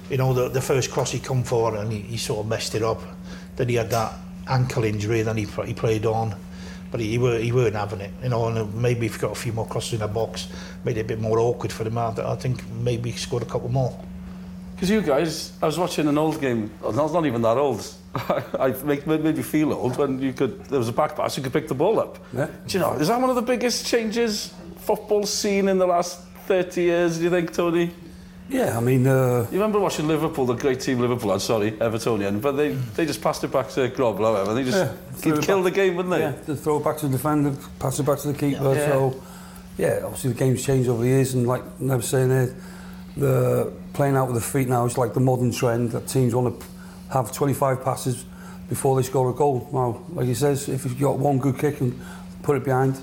you 0.09 0.17
know, 0.17 0.33
the, 0.33 0.49
the 0.49 0.61
first 0.61 0.91
cross 0.93 1.11
he 1.11 1.19
come 1.19 1.43
for 1.43 1.77
and 1.77 1.93
he, 1.93 2.01
he 2.01 2.17
sort 2.17 2.41
of 2.41 2.47
messed 2.47 2.75
it 2.75 2.83
up. 2.83 3.03
Then 3.57 3.69
he 3.69 3.75
had 3.75 3.91
that 3.91 4.15
ankle 4.47 4.85
injury, 4.85 5.21
and 5.21 5.29
then 5.29 5.37
he, 5.37 5.47
he 5.67 5.75
played 5.75 6.07
on. 6.07 6.35
But 6.91 7.01
he, 7.01 7.11
he, 7.11 7.19
were, 7.19 7.39
he 7.39 7.53
weren't 7.53 7.75
having 7.75 8.01
it, 8.01 8.13
you 8.23 8.31
know, 8.31 8.47
and 8.47 8.75
maybe 8.75 9.07
if 9.07 9.15
he 9.15 9.21
got 9.21 9.33
a 9.33 9.35
few 9.35 9.53
more 9.53 9.67
crosses 9.67 9.95
in 9.95 9.99
the 10.01 10.09
box, 10.09 10.49
made 10.85 10.97
it 10.97 11.01
a 11.01 11.05
bit 11.05 11.21
more 11.21 11.39
awkward 11.39 11.71
for 11.73 11.85
him. 11.85 11.99
I, 11.99 12.09
I 12.17 12.37
think 12.37 12.67
maybe 12.69 13.11
he 13.11 13.19
scored 13.19 13.43
a 13.43 13.47
couple 13.47 13.69
more. 13.69 13.99
Because 14.75 14.91
you 14.91 15.03
guys, 15.03 15.53
I 15.61 15.67
was 15.67 15.79
watching 15.79 16.07
an 16.07 16.17
old 16.17 16.41
game, 16.41 16.71
not, 16.83 17.13
not 17.13 17.27
even 17.27 17.43
that 17.43 17.57
old. 17.57 17.87
I 18.15 18.75
make, 18.85 19.07
made 19.07 19.23
me 19.25 19.43
feel 19.43 19.73
old 19.73 19.99
when 19.99 20.23
you 20.23 20.33
could, 20.33 20.65
there 20.67 20.79
was 20.79 20.89
a 20.89 20.93
back 20.93 21.17
pass, 21.17 21.37
you 21.37 21.43
could 21.43 21.53
pick 21.53 21.69
the 21.69 21.75
ball 21.75 21.99
up. 22.01 22.19
Yeah. 22.33 22.47
Do 22.47 22.79
you 22.79 22.79
know, 22.79 22.95
is 22.95 23.09
that 23.09 23.21
one 23.21 23.29
of 23.29 23.37
the 23.37 23.43
biggest 23.43 23.87
changes 23.87 24.55
football's 24.77 25.33
seen 25.33 25.69
in 25.69 25.79
the 25.79 25.87
last 25.87 26.21
30 26.47 26.81
years, 26.81 27.19
do 27.19 27.25
you 27.25 27.31
think, 27.31 27.53
Tony? 27.53 27.91
Yeah, 28.49 28.79
I 28.79 28.81
mean, 28.81 29.07
uh, 29.07 29.47
You 29.51 29.59
remember 29.59 29.79
watching 29.79 30.09
Liverpool, 30.09 30.47
the 30.47 30.55
great 30.55 30.81
team 30.81 31.01
Liverpool 31.01 31.33
had, 31.33 31.43
sorry, 31.43 31.73
Evertonian, 31.73 32.41
but 32.41 32.53
they, 32.53 32.71
they 32.73 33.05
just 33.05 33.21
passed 33.21 33.45
it 33.45 33.53
back 33.53 33.69
to 33.71 33.89
Grob 33.89 34.19
or 34.19 34.33
whatever. 34.33 34.55
They 34.55 34.65
just 34.65 34.77
Yeah, 34.79 35.41
kill 35.43 35.63
back. 35.63 35.65
the 35.65 35.71
game, 35.71 35.97
wouldn't 35.97 36.15
they? 36.15 36.21
yeah, 36.21 36.33
to 36.47 36.57
throw 36.57 36.79
it 36.79 36.85
back 36.85 36.97
to 36.99 37.07
the 37.09 37.13
defender, 37.19 37.53
pass 37.79 37.99
it 38.01 38.07
back 38.07 38.19
to 38.21 38.29
the 38.33 38.39
keeper. 38.39 38.75
Yeah. 38.75 38.87
So, 38.87 39.23
yeah, 39.77 40.01
obviously 40.03 40.33
the 40.33 40.39
game's 40.39 40.65
changed 40.65 40.89
over 40.89 41.03
the 41.03 41.09
years, 41.09 41.35
and 41.35 41.47
like 41.47 41.63
Nev 41.79 41.99
was 41.99 42.09
saying 42.09 42.31
there, 42.31 42.55
the 43.19 43.71
playing 43.93 44.17
out 44.17 44.29
with 44.29 44.37
the 44.37 44.41
feet 44.41 44.69
now 44.69 44.87
is 44.87 44.97
like 44.97 45.13
the 45.13 45.21
modern 45.21 45.53
trend 45.53 45.91
that 45.93 46.07
teams 46.09 46.35
want 46.35 46.59
to 46.59 46.67
have 47.13 47.31
25 47.33 47.85
passes 47.85 48.25
before 48.71 48.97
they 48.97 49.03
score 49.03 49.29
a 49.29 49.35
goal. 49.35 49.69
Now, 49.73 50.03
like 50.15 50.27
he 50.27 50.35
says, 50.35 50.69
if 50.71 50.85
you've 50.85 50.99
got 50.99 51.19
one 51.19 51.39
good 51.39 51.59
kick 51.59 51.81
and 51.83 51.99
put 52.43 52.57
it 52.57 52.65
behind, 52.65 52.99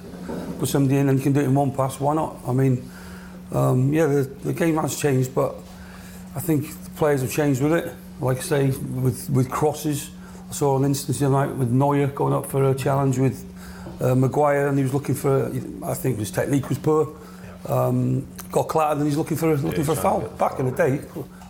put 0.58 0.70
somebody 0.70 0.98
in 0.98 1.10
and 1.10 1.20
you 1.20 1.24
can 1.24 1.34
do 1.34 1.42
it 1.42 1.46
in 1.46 1.54
one 1.54 1.72
pass, 1.72 2.00
why 2.00 2.16
not? 2.16 2.36
I 2.48 2.54
mean, 2.54 2.90
um, 3.52 3.94
yeah, 3.94 4.06
the, 4.08 4.24
the 4.44 4.54
game 4.54 4.76
has 4.78 4.98
changed, 5.00 5.34
but 5.36 5.56
I 6.36 6.40
think 6.40 6.68
the 6.84 6.90
players 6.92 7.22
have 7.22 7.32
changed 7.32 7.62
with 7.62 7.74
it. 7.74 7.94
Like 8.20 8.38
I 8.38 8.42
say, 8.42 8.66
with, 8.72 9.30
with 9.30 9.50
crosses, 9.50 10.10
I 10.50 10.54
saw 10.54 10.78
an 10.78 10.86
instance 10.86 11.20
the 11.20 11.26
other 11.28 11.36
night 11.48 11.56
with 11.56 11.70
Neuer 11.72 12.08
going 12.08 12.34
up 12.34 12.46
for 12.48 12.70
a 12.70 12.76
challenge 12.76 13.18
with 13.20 13.46
uh, 14.02 14.16
Maguire, 14.16 14.68
and 14.68 14.78
he 14.78 14.84
was 14.84 14.94
looking 14.94 15.16
for. 15.16 15.46
I 15.86 15.94
think 15.94 16.20
his 16.20 16.32
technique 16.32 16.70
was 16.70 16.78
poor. 16.78 17.16
Um, 17.68 18.28
got 18.52 18.68
clattered, 18.68 19.00
and 19.00 19.08
he's 19.08 19.18
looking 19.18 19.38
for 19.38 19.56
looking 19.58 19.84
for 19.84 19.94
a 19.94 19.96
foul. 19.96 20.22
to 20.22 20.28
get 20.28 20.32
the 20.32 20.38
Back 20.38 20.60
in 20.60 20.66
the 20.68 20.72
day, 20.72 21.02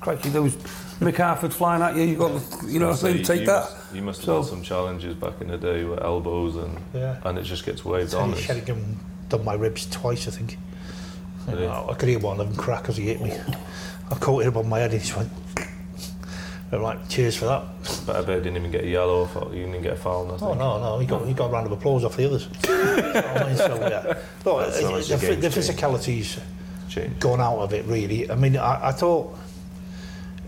crikey, 0.02 0.30
there 0.30 0.42
was 0.42 0.56
Mick 1.00 1.18
Harford 1.18 1.54
flying 1.54 1.82
at 1.82 1.96
you. 1.96 2.04
You 2.04 2.16
got, 2.18 2.42
you 2.68 2.80
know, 2.80 2.88
what 2.88 2.92
I'm 2.94 2.98
saying, 3.14 3.24
take 3.24 3.42
you 3.42 3.46
that. 3.48 3.70
Must, 3.70 3.96
you 3.96 4.02
must 4.02 4.20
have 4.22 4.26
So- 4.26 4.42
had 4.42 4.50
some 4.50 4.62
challenges 4.62 5.14
back 5.16 5.42
in 5.42 5.50
the 5.50 5.58
day 5.58 5.84
with 5.84 6.02
elbows 6.02 6.56
and 6.56 6.78
Yeah. 6.94 7.18
and 7.26 7.38
it 7.38 7.44
just 7.44 7.66
gets 7.66 7.84
waved 7.84 8.12
Teddy 8.12 8.24
on. 8.24 8.30
It's- 8.32 8.46
Sheringham 8.46 9.00
done 9.30 9.44
my 9.44 9.56
ribs 9.56 9.88
twice, 9.90 10.28
I 10.28 10.32
think. 10.32 10.58
Did 11.50 11.60
he? 11.60 11.66
Oh, 11.66 11.88
I 11.90 11.94
could 11.94 12.10
hear 12.10 12.20
one 12.20 12.40
of 12.40 12.48
them 12.48 12.56
crack 12.58 12.90
as 12.90 12.98
he 12.98 13.06
hit 13.06 13.22
me. 13.22 13.34
I 14.12 14.16
caught 14.16 14.44
it 14.44 14.48
above 14.48 14.68
my 14.68 14.80
head 14.80 14.92
and 14.92 15.02
he 15.02 15.08
just 15.08 15.18
went. 15.18 15.32
I'm 16.72 16.82
like, 16.82 17.08
cheers 17.08 17.38
for 17.38 17.46
that. 17.46 17.64
But 18.06 18.16
I 18.18 18.22
bet 18.22 18.38
he 18.40 18.44
didn't 18.44 18.58
even 18.58 18.72
get 18.72 18.84
a 18.84 18.88
yellow. 18.88 19.22
or 19.22 19.28
foul- 19.28 19.50
He 19.50 19.60
didn't 19.60 19.70
even 19.76 19.84
get 19.84 19.94
a 19.94 19.96
foul. 19.98 20.26
Nothing. 20.26 20.48
Oh 20.48 20.54
no, 20.56 20.80
no, 20.80 21.00
he 21.00 21.06
got 21.06 21.26
he 21.26 21.34
got 21.34 21.46
a 21.50 21.54
round 21.54 21.68
of 21.68 21.72
applause 21.72 22.04
off 22.04 22.18
the 22.18 22.26
others. 22.26 22.48
Oh, 22.68 23.22
I 23.24 23.48
mean, 23.48 23.56
so, 23.58 23.76
yeah. 23.80 24.14
Look, 24.44 24.66
That's 24.66 24.82
how 24.82 24.92
much 24.92 25.08
the, 25.08 25.16
the 25.18 25.36
the, 25.36 25.50
physicality's 25.50 26.40
Change. 26.90 27.20
gone 27.20 27.40
out 27.42 27.60
of 27.60 27.74
it 27.74 27.86
really. 27.86 28.30
I 28.30 28.36
mean, 28.36 28.58
I, 28.58 28.88
I 28.90 28.92
thought 28.92 29.38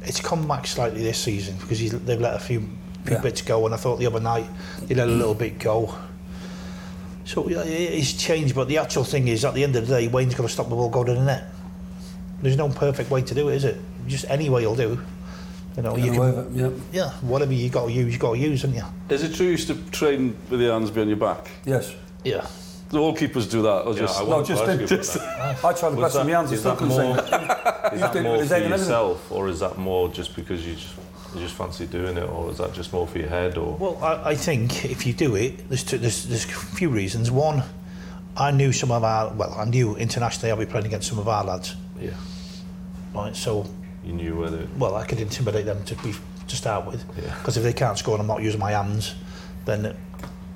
it's 0.03 0.19
come 0.19 0.47
back 0.47 0.67
slightly 0.67 1.01
this 1.01 1.17
season 1.19 1.55
because 1.57 1.79
he's, 1.79 1.91
they've 2.01 2.19
let 2.19 2.35
a 2.35 2.39
few 2.39 2.59
few 3.05 3.15
Yeah. 3.15 3.21
bits 3.21 3.41
go, 3.41 3.65
and 3.65 3.73
I 3.73 3.77
thought 3.77 3.97
the 3.97 4.07
other 4.07 4.19
night 4.19 4.47
they 4.83 4.95
let 4.95 5.07
a 5.07 5.11
little 5.11 5.33
bit 5.35 5.59
go. 5.59 5.95
So 7.27 7.45
yeah, 7.49 7.61
it's 7.65 8.13
changed, 8.13 8.55
but 8.55 8.69
the 8.69 8.77
actual 8.77 9.03
thing 9.03 9.27
is, 9.27 9.43
at 9.43 9.53
the 9.53 9.61
end 9.61 9.75
of 9.75 9.85
the 9.85 9.93
day, 9.99 10.07
Wayne's 10.07 10.33
got 10.33 10.43
to 10.43 10.49
stop 10.49 10.69
the 10.69 10.75
ball 10.75 10.89
going 10.89 11.07
to 11.07 11.13
the 11.13 11.23
net. 11.23 11.43
There's 12.41 12.55
no 12.55 12.69
perfect 12.69 13.09
way 13.11 13.21
to 13.21 13.35
do 13.35 13.49
it, 13.49 13.55
is 13.55 13.65
it? 13.65 13.77
Just 14.07 14.23
any 14.29 14.49
way 14.49 14.61
you'll 14.61 14.75
do. 14.77 14.97
You 15.75 15.83
know, 15.83 15.97
you 15.97 16.05
Get 16.11 16.17
away 16.17 16.31
can, 16.31 16.53
with 16.53 16.57
it, 16.57 16.93
yeah. 16.93 17.03
yeah, 17.03 17.09
whatever 17.19 17.51
you 17.51 17.69
got 17.69 17.87
to 17.87 17.91
use, 17.91 18.13
you 18.13 18.17
got 18.19 18.31
to 18.35 18.37
use, 18.39 18.61
haven't 18.61 18.77
you? 18.77 18.83
Is 19.09 19.23
it 19.23 19.35
true 19.35 19.45
you 19.47 19.51
used 19.51 19.67
to 19.67 19.75
train 19.91 20.37
with 20.49 20.61
your 20.61 20.71
hands 20.71 20.89
behind 20.89 21.09
your 21.09 21.19
back? 21.19 21.51
Yes. 21.65 21.93
Yeah. 22.23 22.47
Do 22.91 22.99
all 22.99 23.13
keepers 23.13 23.45
do 23.49 23.61
that? 23.63 23.81
Or 23.85 23.93
Yeah, 23.93 23.99
just, 23.99 24.21
I 24.21 24.23
No, 24.23 24.29
wanted 24.29 24.47
just 24.47 24.63
to 24.63 24.69
ask 24.71 24.79
think- 24.79 24.89
you 24.91 25.21
about 25.21 25.35
that. 25.61 25.65
I 25.65 25.73
tried 25.73 25.89
the 25.89 25.95
Was 25.97 26.03
best 26.05 26.15
of 26.15 26.25
that- 26.25 26.31
my 26.31 26.37
hands. 26.37 26.51
I 26.51 26.53
is 26.53 26.59
still 26.61 26.71
that 26.71 26.77
couldn't 26.79 26.93
more- 26.95 27.17
Is 27.19 27.99
that 28.01 28.13
more 28.13 28.13
for 28.13 28.19
head 28.21 28.23
and 28.23 28.27
everything. 28.37 28.69
yourself, 28.71 29.31
or 29.31 29.49
is 29.49 29.59
that 29.59 29.77
more 29.77 30.07
just 30.09 30.33
because 30.35 30.65
you 30.65 30.75
just 30.75 30.87
you 31.35 31.41
just 31.41 31.55
fancy 31.55 31.85
doing 31.85 32.17
it, 32.17 32.29
or 32.29 32.49
is 32.51 32.57
that 32.57 32.73
just 32.73 32.91
more 32.93 33.07
for 33.07 33.17
your 33.19 33.29
head, 33.29 33.57
or 33.57 33.75
Well, 33.77 33.97
I, 34.03 34.31
I 34.31 34.35
think 34.35 34.85
if 34.85 35.05
you 35.05 35.13
do 35.13 35.35
it, 35.35 35.67
there's, 35.69 35.83
two, 35.83 35.97
there's 35.97 36.25
there's 36.25 36.45
a 36.45 36.47
few 36.49 36.89
reasons. 36.89 37.29
One, 37.31 37.63
I 38.35 38.51
knew 38.51 38.71
some 38.71 38.91
of 38.91 39.03
our 39.03 39.33
well, 39.33 39.53
I 39.57 39.65
knew 39.65 39.95
internationally 39.95 40.51
I'll 40.51 40.57
be 40.57 40.65
playing 40.65 40.85
against 40.87 41.07
some 41.09 41.19
of 41.19 41.27
our 41.27 41.43
lads, 41.43 41.75
yeah, 41.99 42.11
right? 43.13 43.35
So, 43.35 43.65
you 44.03 44.13
knew 44.13 44.37
whether 44.37 44.67
well, 44.77 44.95
I 44.95 45.05
could 45.05 45.19
intimidate 45.19 45.65
them 45.65 45.83
to 45.85 45.95
be 45.95 46.13
to 46.47 46.55
start 46.55 46.85
with, 46.85 47.03
Yeah. 47.21 47.35
because 47.39 47.57
if 47.57 47.63
they 47.63 47.73
can't 47.73 47.97
score 47.97 48.13
and 48.15 48.21
I'm 48.21 48.27
not 48.27 48.41
using 48.41 48.59
my 48.59 48.71
hands, 48.71 49.15
then 49.65 49.85
it, 49.85 49.95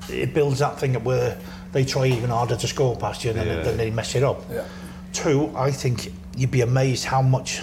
it 0.10 0.34
builds 0.34 0.60
that 0.60 0.80
thing 0.80 0.96
up 0.96 1.04
where 1.04 1.38
they 1.74 1.84
try 1.86 2.06
even 2.06 2.30
harder 2.30 2.56
to 2.56 2.68
score 2.68 2.96
past 2.96 3.24
you, 3.26 3.32
and 3.32 3.40
then, 3.40 3.48
Yeah. 3.48 3.64
then 3.64 3.78
they 3.78 3.92
mess 3.92 4.16
it 4.16 4.24
up. 4.24 4.42
Yeah. 4.50 4.64
Two, 5.12 5.52
I 5.56 5.72
think 5.72 6.14
you'd 6.38 6.52
be 6.52 6.62
amazed 6.62 7.04
how 7.04 7.22
much 7.22 7.62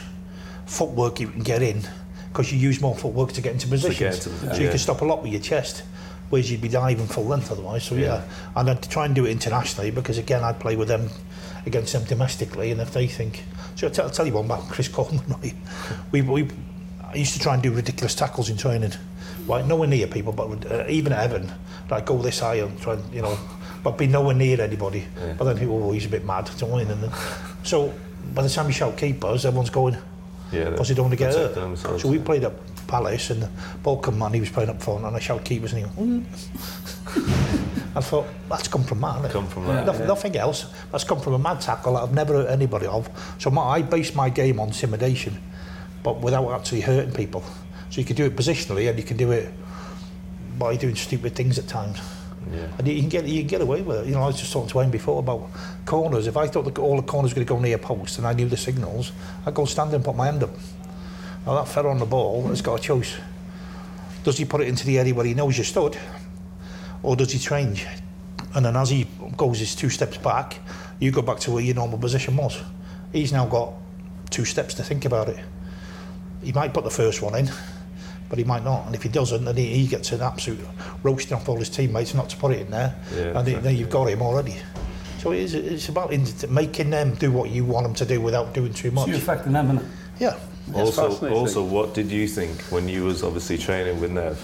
footwork 0.66 1.20
you 1.20 1.28
can 1.28 1.42
get 1.42 1.62
in. 1.62 1.82
Because 2.38 2.52
you 2.52 2.58
use 2.60 2.80
more 2.80 2.94
footwork 2.94 3.32
to 3.32 3.40
get 3.40 3.52
into 3.52 3.66
positions. 3.66 4.24
into 4.24 4.28
the- 4.28 4.54
so 4.54 4.60
you 4.60 4.66
yeah. 4.66 4.70
can 4.70 4.78
stop 4.78 5.00
a 5.00 5.04
lot 5.04 5.24
with 5.24 5.32
your 5.32 5.40
chest, 5.40 5.82
whereas 6.30 6.48
you'd 6.48 6.60
be 6.60 6.68
diving 6.68 7.08
full 7.08 7.24
length 7.24 7.50
otherwise. 7.50 7.82
So 7.82 7.96
yeah, 7.96 8.22
and 8.54 8.70
I'd 8.70 8.80
try 8.88 9.06
and 9.06 9.14
do 9.14 9.26
it 9.26 9.32
internationally 9.32 9.90
because 9.90 10.18
again 10.18 10.44
I'd 10.44 10.60
play 10.60 10.76
with 10.76 10.86
them 10.86 11.10
against 11.66 11.92
them 11.94 12.04
domestically, 12.04 12.70
and 12.70 12.80
if 12.80 12.92
they 12.92 13.08
think, 13.08 13.42
so 13.74 13.88
I'll, 13.88 13.92
t- 13.92 14.02
I'll 14.02 14.10
tell 14.10 14.24
you 14.24 14.34
one 14.34 14.44
about 14.44 14.68
Chris 14.70 14.86
Coleman. 14.86 15.24
Right, 15.42 15.52
we 16.12 16.22
we 16.22 16.48
I 17.02 17.16
used 17.16 17.32
to 17.32 17.40
try 17.40 17.54
and 17.54 17.62
do 17.62 17.72
ridiculous 17.72 18.14
tackles 18.14 18.50
in 18.50 18.56
training, 18.56 18.92
right? 19.48 19.66
Nowhere 19.66 19.88
near 19.88 20.06
people, 20.06 20.32
but 20.32 20.70
uh, 20.70 20.84
even 20.88 21.12
at 21.12 21.24
Evan, 21.24 21.50
like 21.90 22.06
go 22.06 22.18
this 22.18 22.38
high 22.38 22.60
and 22.60 22.80
try 22.80 22.92
and 22.92 23.12
you 23.12 23.22
know, 23.22 23.36
but 23.82 23.98
be 23.98 24.06
nowhere 24.06 24.36
near 24.36 24.60
anybody. 24.60 25.04
Yeah. 25.18 25.32
But 25.36 25.44
then 25.46 25.58
people, 25.58 25.82
oh, 25.82 25.90
he's 25.90 26.06
a 26.06 26.08
bit 26.08 26.24
mad, 26.24 26.44
do 26.44 26.52
you 26.52 26.58
know 26.60 26.74
what 26.74 26.82
I 26.82 26.84
mean? 26.84 26.92
And 26.92 27.02
then, 27.02 27.12
so 27.64 27.92
by 28.32 28.42
the 28.42 28.48
time 28.48 28.66
you 28.66 28.72
shout 28.72 28.96
keepers, 28.96 29.44
everyone's 29.44 29.70
going. 29.70 29.96
Yeah, 30.52 30.70
because 30.70 30.88
they 30.88 30.94
don't 30.94 31.06
want 31.06 31.18
to 31.18 31.24
get 31.24 31.34
hurt. 31.34 32.00
So 32.00 32.08
we 32.08 32.18
yeah. 32.18 32.24
played 32.24 32.44
at 32.44 32.52
Palace 32.86 33.30
and 33.30 33.42
the 33.42 33.50
ball 33.82 33.98
come 33.98 34.18
man, 34.18 34.32
he 34.32 34.40
was 34.40 34.50
playing 34.50 34.70
up 34.70 34.82
front 34.82 35.04
and 35.04 35.14
I 35.14 35.18
shout 35.18 35.44
keepers 35.44 35.72
and 35.72 35.84
he 35.84 36.02
went, 36.02 36.24
"Mm." 36.24 37.94
I 37.96 38.00
thought, 38.00 38.26
that's 38.48 38.68
come 38.68 38.84
from 38.84 39.00
innit?" 39.00 39.30
Come 39.30 39.46
from 39.46 39.66
that, 39.66 39.86
Nothing, 39.86 40.02
yeah. 40.02 40.06
nothing 40.06 40.36
else. 40.36 40.66
That's 40.90 41.04
come 41.04 41.20
from 41.20 41.34
a 41.34 41.38
mad 41.38 41.60
tackle 41.60 41.94
that 41.94 42.02
I've 42.02 42.14
never 42.14 42.34
hurt 42.34 42.50
anybody 42.50 42.86
of. 42.86 43.10
So 43.38 43.50
my, 43.50 43.62
I 43.62 43.82
base 43.82 44.14
my 44.14 44.30
game 44.30 44.58
on 44.60 44.68
intimidation, 44.68 45.38
but 46.02 46.20
without 46.20 46.50
actually 46.52 46.80
hurting 46.80 47.12
people. 47.12 47.42
So 47.90 48.00
you 48.00 48.04
can 48.04 48.16
do 48.16 48.26
it 48.26 48.36
positionally 48.36 48.88
and 48.88 48.98
you 48.98 49.04
can 49.04 49.16
do 49.16 49.32
it 49.32 49.52
by 50.58 50.76
doing 50.76 50.94
stupid 50.94 51.34
things 51.34 51.58
at 51.58 51.66
times. 51.68 51.98
Yeah. 52.52 52.66
And 52.78 52.88
you 52.88 53.00
can 53.00 53.08
get 53.08 53.24
you 53.24 53.40
can 53.40 53.48
get 53.48 53.60
away 53.60 53.82
with 53.82 53.98
it. 53.98 54.06
You 54.06 54.14
know, 54.14 54.22
I 54.22 54.26
was 54.26 54.38
just 54.38 54.52
talking 54.52 54.68
to 54.70 54.78
Wayne 54.78 54.90
before 54.90 55.18
about 55.18 55.50
corners. 55.84 56.26
If 56.26 56.36
I 56.36 56.46
thought 56.46 56.78
all 56.78 56.96
the 56.96 57.02
corners 57.02 57.32
were 57.32 57.36
going 57.36 57.46
to 57.46 57.54
go 57.54 57.60
near 57.60 57.78
post 57.78 58.18
and 58.18 58.26
I 58.26 58.32
knew 58.32 58.48
the 58.48 58.56
signals, 58.56 59.12
I'd 59.46 59.54
go 59.54 59.64
stand 59.64 59.92
and 59.94 60.04
put 60.04 60.16
my 60.16 60.26
hand 60.26 60.42
up. 60.42 60.50
Now 61.46 61.54
that 61.56 61.68
fella 61.68 61.90
on 61.90 61.98
the 61.98 62.06
ball 62.06 62.48
has 62.48 62.62
got 62.62 62.80
a 62.80 62.82
choice. 62.82 63.16
Does 64.24 64.38
he 64.38 64.44
put 64.44 64.60
it 64.60 64.68
into 64.68 64.84
the 64.86 64.98
area 64.98 65.14
where 65.14 65.24
he 65.24 65.34
knows 65.34 65.56
you 65.56 65.64
stood, 65.64 65.96
or 67.02 67.16
does 67.16 67.32
he 67.32 67.38
change? 67.38 67.86
And 68.54 68.64
then 68.64 68.76
as 68.76 68.90
he 68.90 69.06
goes 69.36 69.58
his 69.58 69.74
two 69.74 69.88
steps 69.88 70.16
back, 70.18 70.58
you 70.98 71.10
go 71.10 71.22
back 71.22 71.38
to 71.40 71.50
where 71.50 71.62
your 71.62 71.74
normal 71.74 71.98
position 71.98 72.36
was. 72.36 72.60
He's 73.12 73.32
now 73.32 73.46
got 73.46 73.72
two 74.30 74.44
steps 74.44 74.74
to 74.74 74.82
think 74.82 75.04
about 75.04 75.28
it. 75.28 75.38
He 76.42 76.52
might 76.52 76.74
put 76.74 76.84
the 76.84 76.90
first 76.90 77.22
one 77.22 77.34
in, 77.34 77.50
but 78.28 78.38
he 78.38 78.44
might 78.44 78.64
not. 78.64 78.86
And 78.86 78.94
if 78.94 79.02
he 79.02 79.08
doesn't, 79.08 79.44
then 79.44 79.56
he, 79.56 79.66
he 79.66 79.86
gets 79.86 80.12
an 80.12 80.20
absolute 80.20 80.60
roasting 81.02 81.36
off 81.36 81.48
all 81.48 81.56
his 81.56 81.70
teammates 81.70 82.14
not 82.14 82.28
to 82.30 82.36
put 82.36 82.52
it 82.52 82.60
in 82.60 82.70
there. 82.70 82.94
Yeah, 83.14 83.38
and 83.38 83.46
then- 83.46 83.62
then 83.62 83.76
you've 83.76 83.90
got 83.90 84.08
him 84.08 84.22
already. 84.22 84.56
So 85.18 85.32
it 85.32 85.40
is, 85.40 85.54
it's 85.54 85.88
about 85.88 86.12
making 86.48 86.90
them 86.90 87.14
do 87.14 87.32
what 87.32 87.50
you 87.50 87.64
want 87.64 87.84
them 87.84 87.94
to 87.94 88.04
do 88.04 88.20
without 88.20 88.54
doing 88.54 88.72
too 88.72 88.88
So 88.90 88.94
much. 88.94 89.08
you're 89.08 89.16
affecting 89.16 89.52
them, 89.52 89.78
innit? 89.78 89.84
Yeah. 90.20 90.36
Also, 90.74 91.28
also, 91.30 91.64
what 91.64 91.94
did 91.94 92.10
you 92.10 92.28
think 92.28 92.60
when 92.70 92.88
you 92.88 93.04
was 93.04 93.22
obviously 93.24 93.56
training 93.58 94.00
with 94.00 94.10
Nev, 94.12 94.38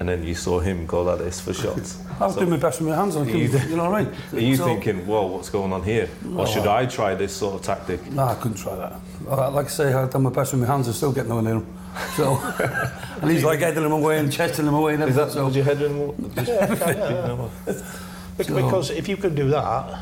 and 0.00 0.08
then 0.08 0.22
you 0.24 0.34
saw 0.34 0.60
him 0.60 0.86
go 0.86 1.02
like 1.02 1.18
this 1.18 1.40
for 1.40 1.52
shots? 1.52 1.98
I 2.20 2.26
was 2.26 2.36
doing 2.36 2.48
my 2.50 2.56
best 2.56 2.80
with 2.80 2.88
my 2.90 2.96
hands. 2.96 3.16
I 3.16 3.24
couldn't, 3.24 3.38
You- 3.40 3.58
you, 3.70 3.76
know 3.76 3.90
what 3.90 4.00
I 4.00 4.04
mean? 4.04 4.14
Are 4.32 4.38
you 4.40 4.56
So- 4.56 4.64
thinking, 4.64 5.04
"Whoa, 5.06 5.26
what's 5.26 5.50
going 5.50 5.72
on 5.72 5.82
here?" 5.82 6.08
Or 6.36 6.46
should 6.46 6.66
I 6.68 6.86
try 6.86 7.14
this 7.16 7.34
sort 7.34 7.56
of 7.56 7.62
tactic? 7.62 8.10
No, 8.12 8.22
I 8.24 8.34
couldn't 8.36 8.56
try 8.58 8.76
that. 8.76 8.92
Uh, 9.28 9.50
like 9.50 9.66
I 9.66 9.68
say, 9.68 9.92
I've 9.92 10.10
done 10.10 10.22
my 10.22 10.30
best 10.30 10.52
with 10.52 10.62
my 10.62 10.68
hands 10.68 10.86
and 10.86 10.94
still 10.96 11.12
getting 11.12 11.28
nowhere 11.30 11.42
near 11.44 11.54
him. 11.56 11.66
So, 12.16 12.36
and 13.22 13.30
he's 13.30 13.44
like 13.44 13.60
heading 13.60 13.82
them 13.82 13.92
away 13.92 14.18
and 14.18 14.32
chesting 14.32 14.64
them 14.66 14.74
away 14.74 14.94
and 14.94 15.02
Is 15.04 15.16
everything. 15.18 15.26
that 15.26 15.32
So, 15.32 15.44
was 15.46 15.56
your 15.56 15.64
head 15.64 15.82
in? 15.82 16.34
Just, 16.34 17.84
Bec- 18.36 18.46
Because 18.48 18.90
if 18.90 19.08
you 19.08 19.16
can 19.16 19.34
do 19.34 19.48
that, 19.50 20.00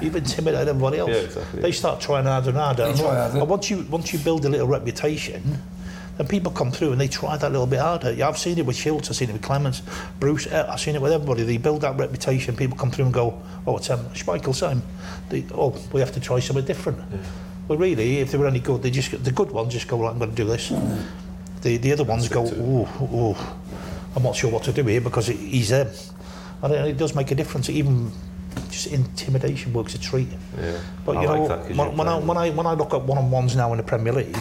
you've 0.00 0.16
intimidated 0.16 0.68
everybody 0.68 0.98
else. 0.98 1.10
Yeah, 1.10 1.16
exactly. 1.16 1.60
They 1.62 1.72
start 1.72 2.00
trying 2.00 2.24
harder 2.24 2.48
and 2.50 2.58
harder. 2.58 2.84
They 2.84 2.90
and, 2.90 2.98
try 2.98 3.14
harder. 3.16 3.38
and 3.38 3.48
once 3.48 3.70
you 3.70 3.86
once 3.90 4.12
you 4.12 4.18
build 4.18 4.44
a 4.46 4.48
little 4.48 4.66
reputation, 4.66 5.58
then 6.16 6.26
people 6.26 6.50
come 6.50 6.70
through 6.70 6.92
and 6.92 7.00
they 7.00 7.08
try 7.08 7.36
that 7.36 7.52
little 7.52 7.66
bit 7.66 7.80
harder. 7.80 8.12
Yeah, 8.12 8.28
I've 8.28 8.38
seen 8.38 8.56
it 8.58 8.64
with 8.64 8.76
Shields, 8.76 9.10
I've 9.10 9.16
seen 9.16 9.28
it 9.28 9.34
with 9.34 9.42
Clemence, 9.42 9.82
Bruce, 10.18 10.46
eh, 10.46 10.64
I've 10.66 10.80
seen 10.80 10.94
it 10.94 11.02
with 11.02 11.12
everybody. 11.12 11.42
They 11.42 11.58
build 11.58 11.82
that 11.82 11.98
reputation, 11.98 12.56
people 12.56 12.78
come 12.78 12.90
through 12.90 13.04
and 13.06 13.14
go, 13.14 13.42
oh, 13.66 13.76
it's 13.76 13.90
um, 13.90 14.00
Schmeichel, 14.14 14.54
same. 14.54 14.82
They, 15.28 15.44
oh, 15.54 15.76
we 15.92 16.00
have 16.00 16.12
to 16.12 16.20
try 16.20 16.38
something 16.40 16.64
different. 16.64 16.98
Well, 17.68 17.76
really, 17.78 18.18
if 18.20 18.32
they 18.32 18.38
were 18.38 18.46
any 18.46 18.60
good, 18.60 18.82
they 18.82 18.90
just 18.90 19.22
the 19.22 19.32
good 19.32 19.50
ones 19.50 19.74
just 19.74 19.88
go, 19.88 19.96
well, 19.98 20.10
I'm 20.10 20.18
going 20.18 20.30
to 20.30 20.36
do 20.36 20.44
this. 20.44 20.72
The 21.66 21.78
the 21.78 21.92
other 21.94 22.04
ones 22.04 22.28
go, 22.28 22.44
oh, 22.46 22.88
oh, 23.12 23.56
I'm 24.14 24.22
not 24.22 24.36
sure 24.36 24.48
what 24.52 24.62
to 24.64 24.72
do 24.72 24.84
here 24.84 25.00
because 25.00 25.28
it, 25.28 25.36
he's 25.36 25.70
them. 25.70 25.88
And 26.62 26.72
it, 26.72 26.86
it 26.90 26.96
does 26.96 27.12
make 27.16 27.32
a 27.32 27.34
difference. 27.34 27.68
Even 27.68 28.12
just 28.70 28.86
intimidation 28.86 29.72
works 29.72 29.96
a 29.96 29.98
treat. 29.98 30.28
yeah. 30.56 30.78
But 31.04 31.16
I 31.16 31.22
you 31.22 31.28
like 31.28 31.40
know, 31.40 31.48
that 31.48 31.66
'cause 31.66 31.76
when, 31.76 31.96
when, 31.96 32.06
I, 32.08 32.18
when 32.20 32.36
I 32.36 32.50
when 32.50 32.66
I 32.66 32.74
look 32.74 32.94
at 32.94 33.02
one 33.02 33.18
on 33.18 33.32
ones 33.32 33.56
now 33.56 33.72
in 33.72 33.78
the 33.78 33.82
Premier 33.82 34.12
League, 34.12 34.36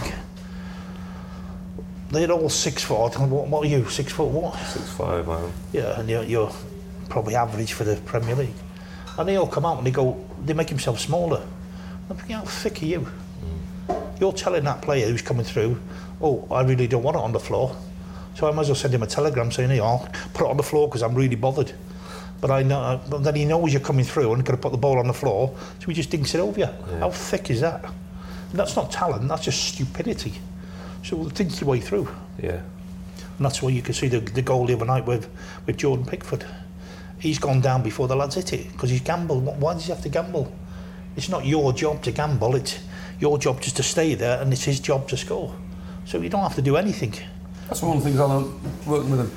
they're 2.11 2.31
all 2.31 2.47
six 2.49 2.83
foot. 2.83 3.17
What, 3.19 3.47
what 3.47 3.63
are 3.65 3.67
you? 3.69 3.89
Six 3.89 4.11
foot 4.13 4.27
what? 4.29 4.53
six 4.59 4.87
five, 4.91 5.27
I 5.27 5.41
am. 5.45 5.51
Yeah, 5.73 5.99
and 5.99 6.07
you're, 6.07 6.23
you're 6.23 6.51
probably 7.09 7.33
average 7.35 7.73
for 7.73 7.85
the 7.85 7.95
Premier 8.05 8.35
League. 8.35 8.53
And 9.17 9.27
they 9.27 9.35
all 9.37 9.47
come 9.47 9.65
out 9.65 9.79
and 9.79 9.87
they 9.87 9.91
go, 9.91 10.23
they 10.45 10.53
make 10.53 10.67
themselves 10.67 11.01
smaller. 11.01 11.41
I'm 12.07 12.17
thinking, 12.17 12.35
how 12.35 12.43
thick 12.43 12.83
are 12.83 12.85
you? 12.85 13.07
You're 14.19 14.33
telling 14.33 14.63
that 14.63 14.81
player 14.81 15.07
who's 15.07 15.21
coming 15.21 15.45
through, 15.45 15.79
oh, 16.21 16.47
I 16.51 16.61
really 16.61 16.87
don't 16.87 17.03
want 17.03 17.17
it 17.17 17.23
on 17.23 17.31
the 17.31 17.39
floor. 17.39 17.75
So 18.35 18.47
I 18.47 18.51
might 18.51 18.63
as 18.63 18.67
well 18.69 18.75
send 18.75 18.93
him 18.93 19.03
a 19.03 19.07
telegram 19.07 19.51
saying, 19.51 19.69
hey, 19.69 19.79
I'll 19.79 20.09
put 20.33 20.45
it 20.45 20.49
on 20.49 20.57
the 20.57 20.63
floor 20.63 20.87
because 20.87 21.01
I'm 21.03 21.15
really 21.15 21.35
bothered. 21.35 21.73
But 22.41 22.51
I 22.51 22.63
know, 22.63 23.01
but 23.09 23.23
then 23.23 23.35
he 23.35 23.45
knows 23.45 23.71
you're 23.71 23.81
coming 23.81 24.05
through 24.05 24.33
and 24.33 24.45
going 24.45 24.57
to 24.57 24.61
put 24.61 24.71
the 24.71 24.77
ball 24.77 24.99
on 24.99 25.07
the 25.07 25.13
floor, 25.13 25.55
so 25.79 25.87
he 25.87 25.93
just 25.93 26.09
dinks 26.09 26.35
it 26.35 26.39
over 26.39 26.59
you. 26.59 26.67
How 26.99 27.09
thick 27.09 27.49
is 27.49 27.61
that? 27.61 27.83
And 27.83 28.59
that's 28.59 28.75
not 28.75 28.91
talent, 28.91 29.27
that's 29.27 29.45
just 29.45 29.63
stupidity. 29.63 30.33
So 31.03 31.23
think 31.29 31.59
your 31.61 31.69
way 31.69 31.79
through. 31.79 32.09
Yeah. 32.41 32.61
And 33.37 33.45
that's 33.45 33.61
why 33.61 33.69
you 33.69 33.81
can 33.81 33.93
see 33.93 34.07
the, 34.07 34.19
the 34.19 34.41
goal 34.41 34.65
the 34.65 34.73
other 34.73 34.85
night 34.85 35.05
with, 35.05 35.29
with 35.65 35.77
Jordan 35.77 36.05
Pickford. 36.05 36.45
He's 37.19 37.39
gone 37.39 37.61
down 37.61 37.83
before 37.83 38.07
the 38.07 38.15
lads 38.15 38.35
hit 38.35 38.53
it 38.53 38.71
because 38.71 38.89
he's 38.89 39.01
gambled. 39.01 39.43
Why 39.43 39.73
does 39.73 39.85
he 39.85 39.91
have 39.91 40.01
to 40.03 40.09
gamble? 40.09 40.51
It's 41.15 41.29
not 41.29 41.45
your 41.45 41.71
job 41.73 42.03
to 42.03 42.11
gamble, 42.11 42.55
it's 42.55 42.79
your 43.19 43.37
job 43.37 43.61
just 43.61 43.77
to 43.77 43.83
stay 43.83 44.15
there 44.15 44.41
and 44.41 44.51
it's 44.51 44.63
his 44.63 44.79
job 44.79 45.07
to 45.09 45.17
score. 45.17 45.55
So 46.05 46.19
you 46.19 46.29
don't 46.29 46.41
have 46.41 46.55
to 46.55 46.61
do 46.61 46.77
anything. 46.77 47.13
that's 47.67 47.81
one 47.81 47.97
of 47.97 48.03
the 48.03 48.09
things 48.09 48.19
I 48.19 48.25
learned 48.25 48.85
working 48.85 49.11
with 49.11 49.19
him. 49.21 49.31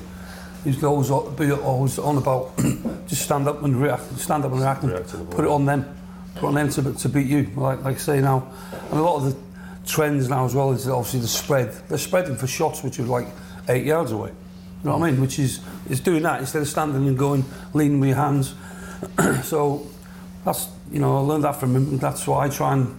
He's 0.63 0.83
always, 0.83 1.09
be 1.37 1.51
always 1.51 1.97
on 1.99 2.17
about 2.17 2.57
just 3.07 3.23
stand 3.23 3.47
up 3.47 3.63
and 3.63 3.81
react, 3.81 4.03
stand 4.19 4.43
up 4.45 4.51
and 4.51 4.59
react, 4.59 4.83
and 4.83 4.91
React 4.91 5.09
to 5.09 5.17
the 5.17 5.25
put 5.25 5.45
it 5.45 5.51
on 5.51 5.65
them, 5.65 5.85
put 6.35 6.45
it 6.45 6.47
on 6.47 6.55
them 6.55 6.69
to, 6.69 6.93
to 6.93 7.09
beat 7.09 7.27
you. 7.27 7.49
Like, 7.55 7.83
like 7.83 7.95
I 7.95 7.99
say 7.99 8.19
now, 8.19 8.51
and 8.91 8.99
a 8.99 9.01
lot 9.01 9.15
of 9.17 9.23
the 9.23 9.37
trends 9.85 10.29
now 10.29 10.45
as 10.45 10.53
well 10.53 10.71
is 10.71 10.87
obviously 10.87 11.21
the 11.21 11.27
spread. 11.27 11.71
They're 11.87 11.97
spreading 11.97 12.35
for 12.35 12.45
shots 12.45 12.83
which 12.83 12.99
are 12.99 13.03
like 13.03 13.27
eight 13.69 13.85
yards 13.85 14.11
away. 14.11 14.29
You 14.29 14.89
know 14.89 14.97
what 14.97 15.07
I 15.07 15.11
mean? 15.11 15.21
Which 15.21 15.39
is 15.39 15.61
is 15.89 15.99
doing 16.01 16.23
that 16.23 16.39
instead 16.41 16.61
of 16.61 16.67
standing 16.67 17.07
and 17.07 17.17
going, 17.17 17.45
leaning 17.73 17.99
with 17.99 18.09
your 18.09 18.17
hands. 18.17 18.53
so 19.43 19.87
that's 20.43 20.67
you 20.91 20.99
know 20.99 21.17
I 21.17 21.21
learned 21.21 21.45
that 21.45 21.55
from 21.55 21.75
him. 21.75 21.97
That's 21.97 22.27
why 22.27 22.45
I 22.45 22.49
try 22.49 22.73
and 22.73 22.95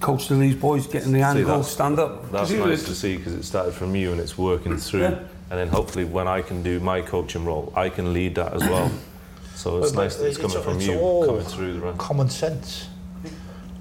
coach 0.00 0.26
to 0.28 0.34
these 0.36 0.54
boys, 0.54 0.86
getting 0.86 1.12
the 1.12 1.22
angle, 1.22 1.44
that's- 1.46 1.70
stand 1.72 1.98
up. 1.98 2.30
That's 2.30 2.50
nice 2.50 2.80
did- 2.80 2.86
to 2.86 2.94
see 2.94 3.16
because 3.16 3.34
it 3.34 3.44
started 3.44 3.72
from 3.74 3.94
you 3.96 4.12
and 4.12 4.20
it's 4.20 4.36
working 4.38 4.76
through. 4.76 5.00
Yeah. 5.00 5.18
And 5.50 5.58
then 5.60 5.68
hopefully 5.68 6.04
when 6.04 6.26
I 6.26 6.42
can 6.42 6.62
do 6.62 6.80
my 6.80 7.00
coaching 7.00 7.44
role, 7.44 7.72
I 7.76 7.88
can 7.88 8.12
lead 8.12 8.34
that 8.34 8.52
as 8.54 8.62
well. 8.62 8.90
So 9.54 9.78
it's 9.78 9.92
But- 9.92 10.02
nice 10.02 10.16
that 10.16 10.26
it's 10.26 10.38
but 10.38 10.48
coming 10.48 10.62
from 10.62 10.76
it's 10.76 10.86
you, 10.86 10.98
all 10.98 11.24
coming 11.26 11.42
through 11.44 11.72
the 11.74 11.80
run. 11.80 11.96
Common 11.96 12.28
sense. 12.28 12.88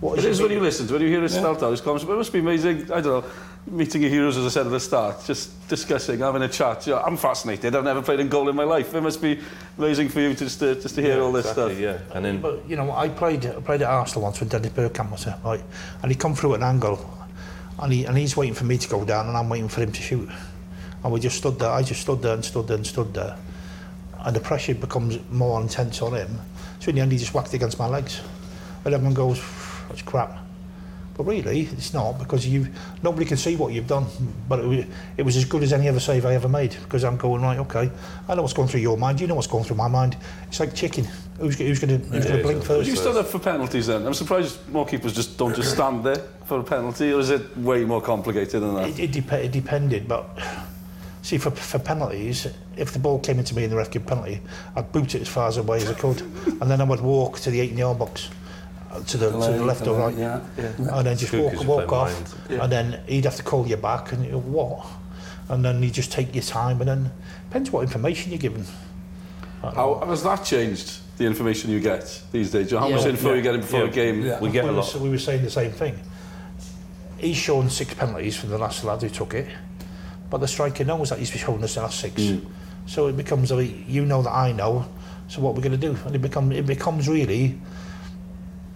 What 0.02 0.20
It 0.20 0.25
is 0.25 0.40
it 0.40 0.44
when 0.44 0.52
you 0.52 0.60
listen 0.60 0.88
to 0.88 0.94
when 0.94 1.02
you 1.02 1.08
hear 1.08 1.24
it 1.24 1.30
spelt 1.30 1.64
out, 1.64 1.72
his 1.72 1.82
comments, 1.82 2.04
but 2.04 2.14
it 2.14 2.18
must 2.18 2.34
be 2.34 2.40
amazing, 2.40 2.92
I 2.92 3.02
don't 3.02 3.24
know, 3.24 3.25
meeting 3.68 4.02
your 4.02 4.12
heroes, 4.12 4.38
as 4.38 4.46
I 4.46 4.50
said 4.50 4.66
at 4.66 4.72
the 4.72 4.80
start, 4.80 5.24
just 5.25 5.68
discussing, 5.70 6.20
having 6.20 6.42
a 6.42 6.50
chat. 6.50 6.86
You 6.86 6.94
know, 6.94 7.02
I'm 7.02 7.18
fascinated, 7.18 7.75
I've 7.75 7.84
never 7.84 8.02
played 8.02 8.20
in 8.20 8.28
goal 8.28 8.50
in 8.50 8.56
my 8.56 8.66
life. 8.66 8.94
It 8.94 9.02
must 9.02 9.22
be 9.22 9.40
amazing 9.78 10.10
for 10.10 10.20
you 10.20 10.34
just 10.34 10.60
to, 10.60 10.75
just 10.75 10.96
to 10.96 11.02
hear 11.02 11.22
all 11.22 11.32
this 11.32 11.50
exactly, 11.50 11.75
stuff. 11.75 12.02
Yeah. 12.10 12.16
And 12.16 12.25
then 12.25 12.42
But 12.42 12.70
you 12.70 12.75
know, 12.75 12.92
I 12.92 13.08
played 13.10 13.46
I 13.46 13.62
played 13.62 13.82
at 13.82 13.90
Arsenal 13.90 14.24
once 14.24 14.40
with 14.40 14.50
Dennis 14.50 14.72
Bergkamp 14.72 15.12
was 15.12 15.28
it, 15.28 15.36
right? 15.44 15.64
And 16.04 16.12
he 16.12 16.18
come 16.18 16.36
through 16.36 16.56
at 16.56 16.60
an 16.60 16.68
angle, 16.68 17.00
and 17.80 17.94
he 17.94 18.06
and 18.06 18.18
he's 18.18 18.36
waiting 18.36 18.54
for 18.54 18.66
me 18.66 18.78
to 18.78 18.90
go 18.90 19.06
down, 19.06 19.28
and 19.28 19.38
I'm 19.38 19.50
waiting 19.50 19.70
for 19.70 19.82
him 19.82 19.92
to 19.94 20.02
shoot. 20.02 20.30
And 21.04 21.14
we 21.14 21.20
just 21.20 21.38
stood 21.38 21.58
there. 21.58 21.70
I 21.70 21.84
just 21.84 22.02
stood 22.02 22.22
there 22.22 22.34
and 22.34 22.44
stood 22.44 22.68
there 22.68 22.78
and 22.78 22.86
stood 22.86 23.14
there, 23.14 23.38
and 24.20 24.36
the 24.36 24.42
pressure 24.42 24.75
becomes 24.75 25.20
more 25.32 25.62
intense 25.62 26.02
on 26.02 26.16
him. 26.16 26.38
So 26.80 26.90
in 26.90 26.96
the 26.96 27.02
end, 27.02 27.14
he 27.14 27.18
just 27.18 27.34
whacked 27.34 27.54
against 27.54 27.80
my 27.80 27.88
legs, 27.88 28.22
and 28.84 28.94
everyone 28.94 29.14
goes, 29.14 29.40
"That's 29.89 30.01
crap." 30.01 30.39
But 31.18 31.24
really, 31.27 31.62
it's 31.62 31.94
not 31.94 32.20
because 32.20 32.46
you 32.46 32.68
nobody 33.01 33.25
can 33.25 33.38
see 33.38 33.56
what 33.56 33.72
you've 33.72 33.88
done. 33.88 34.06
But 34.50 34.60
it, 34.60 34.68
wa- 34.68 34.84
it 35.15 35.24
was 35.24 35.38
as 35.38 35.46
good 35.46 35.63
as 35.63 35.72
any 35.72 35.88
other 35.88 36.01
save 36.01 36.25
I 36.25 36.34
ever 36.36 36.50
made 36.50 36.72
because 36.84 37.06
I'm 37.06 37.15
going 37.15 37.42
right. 37.42 37.58
Okay, 37.60 37.89
I 38.27 38.36
know 38.36 38.42
what's 38.42 38.54
going 38.54 38.68
through 38.68 38.82
your 38.82 38.98
mind. 38.98 39.22
You 39.22 39.27
know 39.27 39.36
what's 39.36 39.48
going 39.48 39.63
through 39.63 39.77
my 39.77 39.88
mind. 39.88 40.18
It's 40.50 40.60
like 40.60 40.75
chicken. 40.75 41.08
Who's, 41.39 41.58
who's 41.58 41.80
going 41.80 42.01
to 42.01 42.08
who's 42.08 42.25
Yeah, 42.25 42.38
to 42.38 42.44
blink 42.44 42.58
exactly. 42.60 42.77
first? 42.77 42.89
You 42.89 42.96
stood 42.98 43.15
up 43.18 43.27
for 43.27 43.39
penalties 43.39 43.88
then. 43.88 44.06
I'm 44.06 44.13
surprised 44.13 44.58
more 44.70 44.86
keepers 44.86 45.13
just 45.13 45.38
don't 45.38 45.56
just 45.56 45.72
stand 45.72 46.04
there 46.04 46.22
for 46.46 46.60
a 46.60 46.63
penalty, 46.63 47.12
or 47.13 47.20
is 47.22 47.30
it 47.30 47.58
way 47.58 47.84
more 47.86 48.01
complicated 48.01 48.62
than 48.62 48.75
that? 48.75 48.89
It, 48.89 49.00
it, 49.00 49.12
dep- 49.13 49.34
it 49.34 49.51
depended, 49.51 50.08
but 50.08 50.30
see, 51.22 51.38
for, 51.38 51.51
for 51.51 51.80
penalties, 51.80 52.48
if 52.77 52.92
the 52.92 53.00
ball 53.00 53.20
came 53.20 53.39
into 53.39 53.56
me 53.56 53.63
and 53.63 53.72
the 53.72 53.77
ref 53.77 53.89
gave 53.92 54.06
penalty, 54.06 54.39
I'd 54.75 54.92
boot 54.92 55.15
it 55.15 55.22
as 55.22 55.27
far 55.27 55.48
as 55.48 55.58
away 55.58 55.77
as 55.77 55.89
I 55.89 55.94
could, 55.94 56.22
and 56.22 56.62
then 56.72 56.80
I 56.82 56.84
would 56.86 57.01
walk 57.01 57.39
to 57.39 57.51
the 57.51 57.60
18 57.62 57.77
yard 57.77 58.00
box, 58.00 58.30
to 59.04 59.18
the, 59.18 59.32
to 59.32 59.38
the 59.58 59.64
left 59.66 59.86
or 59.88 59.98
right, 59.98 60.16
Yeah. 60.18 60.40
yeah. 60.58 60.72
and 60.98 61.08
then 61.08 61.18
just 61.18 61.32
Good, 61.32 61.42
walk, 61.44 61.54
'cause 61.54 61.62
you 61.64 61.68
walk 61.70 61.92
off, 61.92 62.50
mind. 62.50 62.62
and 62.62 62.72
then 62.72 63.00
he'd 63.08 63.25
have 63.25 63.36
to 63.36 63.44
call 63.44 63.68
you 63.68 63.78
back, 63.78 64.12
and 64.12 64.25
you 64.25 64.38
what? 64.38 64.86
and 65.48 65.64
then 65.64 65.84
you 65.84 65.92
just 65.92 66.12
take 66.12 66.34
your 66.34 66.44
time, 66.44 66.82
and 66.82 66.88
then 66.90 67.12
depends 67.50 67.72
what 67.72 67.82
information 67.84 68.32
you're 68.32 68.40
given. 68.40 68.66
How 69.62 70.04
has 70.08 70.24
that 70.24 70.44
changed, 70.44 71.00
the 71.18 71.25
information 71.25 71.70
you 71.70 71.80
get 71.80 72.22
these 72.32 72.50
days? 72.52 72.72
How 72.72 72.88
much 72.90 73.04
Yeah. 73.04 73.10
info 73.10 73.30
Yeah. 73.30 73.36
you 73.36 73.42
getting 73.44 73.62
before 73.62 73.82
Yeah. 73.82 73.86
a 73.86 73.92
game? 73.92 74.22
Yeah. 74.25 74.40
We 74.40 74.50
get 74.50 74.64
we 74.64 74.70
a 74.72 74.74
were, 74.74 74.80
lot. 74.80 74.96
we 74.96 75.10
were 75.10 75.20
saying 75.20 75.44
the 75.44 75.52
same 75.52 75.72
thing. 75.72 76.00
He's 77.18 77.38
shown 77.38 77.70
six 77.70 77.94
penalties 77.94 78.36
from 78.36 78.50
the 78.50 78.58
last 78.58 78.84
lad 78.84 79.02
who 79.02 79.10
took 79.10 79.34
it, 79.36 79.48
but 80.30 80.40
the 80.40 80.48
striker 80.48 80.84
knows 80.84 81.10
that 81.10 81.20
he's 81.20 81.30
shown 81.30 81.64
us 81.64 81.75
the 81.75 81.82
last 81.82 82.00
six. 82.00 82.22
Mm. 82.22 82.42
So 82.88 83.08
it 83.08 83.16
becomes 83.18 83.52
like 83.52 83.72
you 83.88 84.06
know 84.06 84.22
that 84.24 84.34
I 84.34 84.52
know. 84.52 84.86
So 85.28 85.42
what 85.42 85.56
we're 85.56 85.62
going 85.62 85.80
to 85.80 85.88
do, 85.90 85.96
and 86.06 86.16
it 86.16 86.20
become 86.22 86.52
it 86.52 86.66
becomes 86.66 87.08
really. 87.08 87.58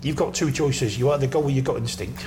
You've 0.01 0.15
got 0.15 0.33
two 0.33 0.51
choices. 0.51 0.97
You 0.97 1.11
either 1.11 1.27
go 1.27 1.39
where 1.39 1.51
you 1.51 1.61
got 1.61 1.77
instinct, 1.77 2.25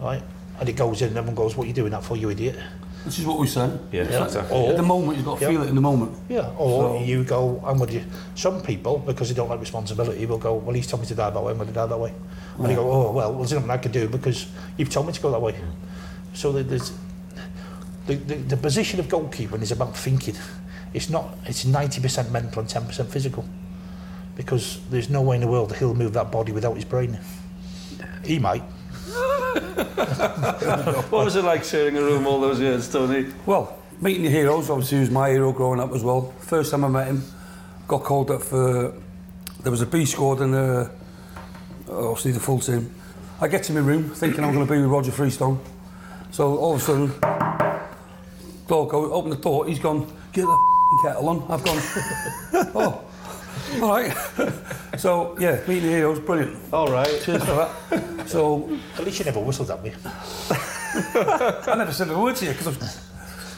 right, 0.00 0.22
and 0.60 0.68
it 0.68 0.76
goes 0.76 1.02
in. 1.02 1.08
and 1.08 1.18
Everyone 1.18 1.34
goes, 1.34 1.56
"What 1.56 1.64
are 1.64 1.68
you 1.68 1.74
doing 1.74 1.90
that 1.92 2.02
for, 2.04 2.16
you 2.16 2.30
idiot?" 2.30 2.56
Which 3.04 3.18
is 3.20 3.26
what 3.26 3.38
we 3.38 3.46
said. 3.46 3.78
Yeah, 3.92 4.02
Yeah. 4.10 4.24
exactly. 4.24 4.56
Or 4.58 4.70
At 4.70 4.76
the 4.76 4.82
moment, 4.82 5.16
you've 5.16 5.24
got 5.26 5.38
to 5.38 5.44
Yeah. 5.44 5.50
feel 5.50 5.62
it 5.62 5.68
in 5.68 5.74
the 5.76 5.80
moment. 5.80 6.12
Yeah, 6.28 6.50
or 6.58 6.98
So- 6.98 7.04
you 7.04 7.22
go, 7.24 7.62
I'm 7.64 7.78
with 7.78 7.92
you. 7.92 8.02
Some 8.34 8.60
people, 8.60 8.98
because 8.98 9.28
they 9.28 9.34
don't 9.34 9.48
like 9.48 9.60
responsibility, 9.60 10.26
will 10.26 10.36
go, 10.36 10.54
well, 10.54 10.74
he's 10.74 10.86
told 10.88 11.02
me 11.02 11.06
to 11.08 11.14
die 11.14 11.30
that 11.30 11.40
way, 11.42 11.52
I'm 11.52 11.58
going 11.58 11.68
to 11.68 11.74
die 11.74 11.86
that 11.86 11.98
way. 11.98 12.12
And 12.58 12.68
you 12.68 12.74
go, 12.74 12.90
oh, 12.90 13.12
well, 13.12 13.32
there's 13.34 13.52
nothing 13.52 13.70
I 13.70 13.78
can 13.78 13.92
do 13.92 14.08
because 14.08 14.46
you've 14.76 14.90
told 14.90 15.06
me 15.06 15.12
to 15.12 15.20
go 15.20 15.30
that 15.30 15.40
way. 15.40 15.52
Mm. 15.52 15.58
So 16.34 16.52
there's, 16.52 16.92
the, 18.08 18.16
the, 18.16 18.34
the 18.34 18.56
position 18.56 18.98
of 18.98 19.06
goalkeeping 19.06 19.62
is 19.62 19.70
about 19.70 19.96
thinking. 19.96 20.34
It's 20.92 21.08
not, 21.08 21.38
it's 21.46 21.64
90% 21.64 22.30
mental 22.32 22.60
and 22.60 22.68
10% 22.68 23.06
physical. 23.08 23.44
Because 24.38 24.80
there's 24.88 25.10
no 25.10 25.20
way 25.20 25.34
in 25.36 25.42
the 25.42 25.48
world 25.48 25.68
that 25.68 25.78
he'll 25.78 25.94
move 25.94 26.14
that 26.14 26.32
body 26.32 26.52
without 26.52 26.74
his 26.74 26.86
brain. 26.86 27.18
He 28.24 28.38
might. 28.38 28.62
What 31.10 31.24
was 31.24 31.36
it 31.36 31.44
like 31.44 31.64
sharing 31.64 31.96
a 31.96 32.02
room 32.02 32.26
all 32.26 32.40
those 32.40 32.60
years, 32.60 32.90
Tony? 32.90 33.26
Well, 33.46 33.78
meeting 34.00 34.22
your 34.22 34.32
heroes, 34.32 34.70
obviously, 34.70 34.98
he 34.98 35.00
was 35.00 35.10
my 35.10 35.28
hero 35.30 35.52
growing 35.52 35.80
up 35.80 35.92
as 35.92 36.02
well. 36.02 36.32
First 36.40 36.70
time 36.70 36.84
I 36.84 36.88
met 36.88 37.08
him, 37.08 37.22
got 37.86 38.04
called 38.04 38.30
up 38.30 38.42
for. 38.42 38.94
There 39.62 39.72
was 39.72 39.82
a 39.82 39.86
B 39.86 40.04
squad 40.04 40.40
and 40.40 40.54
uh, 40.54 40.88
obviously 41.90 42.32
the 42.32 42.40
full 42.40 42.60
team. 42.60 42.94
I 43.40 43.48
get 43.48 43.64
to 43.64 43.72
my 43.72 43.80
room 43.80 44.10
thinking 44.10 44.44
I'm 44.44 44.54
going 44.54 44.66
to 44.66 44.72
be 44.72 44.80
with 44.80 44.90
Roger 44.90 45.12
Freestone. 45.12 45.60
So 46.30 46.56
all 46.56 46.74
of 46.74 46.80
a 46.80 46.84
sudden, 46.84 47.08
door 48.68 48.86
go, 48.86 49.12
open 49.12 49.30
the 49.30 49.36
door, 49.36 49.66
he's 49.66 49.78
gone, 49.78 50.00
get 50.32 50.42
the 50.42 50.52
f***ing 50.52 50.98
kettle 51.02 51.28
on. 51.28 51.42
I've 51.48 51.64
gone, 51.64 51.78
oh, 52.74 53.04
all 53.82 53.90
right. 53.90 54.12
so 54.98 55.36
yeah, 55.38 55.60
meeting 55.66 55.90
the 55.90 55.96
heroes, 55.96 56.20
brilliant. 56.20 56.56
All 56.72 56.88
right. 56.88 57.20
Cheers 57.22 57.44
for 57.44 57.54
that. 57.90 58.14
So 58.28 58.68
At 58.98 59.04
least 59.06 59.20
you 59.20 59.24
never 59.24 59.40
whistled 59.40 59.70
at 59.70 59.82
me. 59.82 59.90
I 60.04 61.74
never 61.78 61.92
said 61.92 62.10
a 62.10 62.18
word 62.18 62.36
to 62.36 62.44
you 62.44 62.52
because 62.52 63.08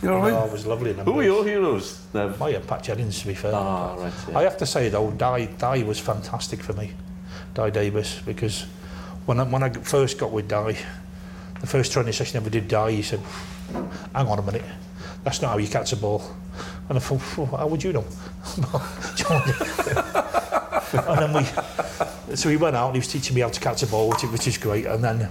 you 0.02 0.08
know 0.08 0.18
what 0.18 0.32
I 0.32 0.36
mean. 0.36 0.46
It 0.46 0.52
was 0.52 0.66
lovely. 0.66 0.92
Who 0.94 1.12
were 1.12 1.22
your 1.24 1.44
heroes, 1.44 2.00
Nev? 2.14 2.40
Oh 2.40 2.46
yeah, 2.46 2.60
Pat 2.66 2.84
Jennings 2.84 3.20
to 3.20 3.26
be 3.26 3.34
fair. 3.34 3.52
Ah, 3.54 3.94
right, 3.96 4.12
yeah. 4.28 4.38
I 4.38 4.42
have 4.44 4.56
to 4.58 4.66
say 4.66 4.88
though, 4.88 5.10
Di, 5.10 5.46
Di 5.58 5.82
was 5.82 5.98
fantastic 5.98 6.62
for 6.62 6.72
me, 6.72 6.92
Di 7.54 7.70
Davis, 7.70 8.20
because 8.24 8.62
when 9.26 9.40
I, 9.40 9.44
when 9.44 9.62
I 9.62 9.70
first 9.70 10.18
got 10.18 10.30
with 10.30 10.48
Di, 10.48 10.76
the 11.60 11.66
first 11.66 11.92
training 11.92 12.12
session 12.12 12.36
I 12.38 12.40
ever 12.40 12.50
did 12.50 12.68
Di, 12.68 12.92
he 12.92 13.02
said, 13.02 13.20
hang 14.14 14.26
on 14.26 14.38
a 14.38 14.42
minute, 14.42 14.64
that's 15.24 15.42
not 15.42 15.50
how 15.50 15.58
you 15.58 15.68
catch 15.68 15.92
a 15.92 15.96
ball. 15.96 16.22
And 16.90 16.98
I 16.98 17.00
thought, 17.00 17.22
"Phew, 17.22 17.46
how 17.46 17.68
would 17.68 17.84
you 17.84 17.92
know? 17.92 18.04
and 20.92 21.18
then 21.20 21.32
we, 21.32 21.44
so 22.34 22.48
he 22.48 22.56
went 22.56 22.74
out 22.74 22.86
and 22.86 22.96
he 22.96 22.98
was 22.98 23.06
teaching 23.06 23.36
me 23.36 23.42
how 23.42 23.48
to 23.48 23.60
catch 23.60 23.84
a 23.84 23.86
ball, 23.86 24.08
which, 24.08 24.24
which 24.24 24.48
is 24.48 24.58
great. 24.58 24.86
And 24.86 25.04
then 25.04 25.28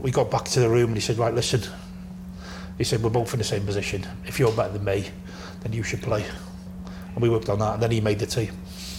we 0.00 0.10
got 0.10 0.28
back 0.28 0.46
to 0.46 0.58
the 0.58 0.68
room 0.68 0.88
and 0.88 0.96
he 0.96 1.00
said, 1.00 1.18
right, 1.18 1.32
listen, 1.32 1.62
he 2.78 2.84
said, 2.84 3.00
we're 3.00 3.10
both 3.10 3.32
in 3.32 3.38
the 3.38 3.44
same 3.44 3.64
position. 3.64 4.04
If 4.26 4.40
you're 4.40 4.50
better 4.50 4.72
than 4.72 4.84
me, 4.84 5.08
then 5.60 5.72
you 5.72 5.84
should 5.84 6.02
play. 6.02 6.24
And 7.14 7.22
we 7.22 7.30
worked 7.30 7.48
on 7.48 7.60
that, 7.60 7.74
and 7.74 7.82
then 7.82 7.92
he 7.92 8.00
made 8.00 8.18
the 8.18 8.26
team. 8.26 8.50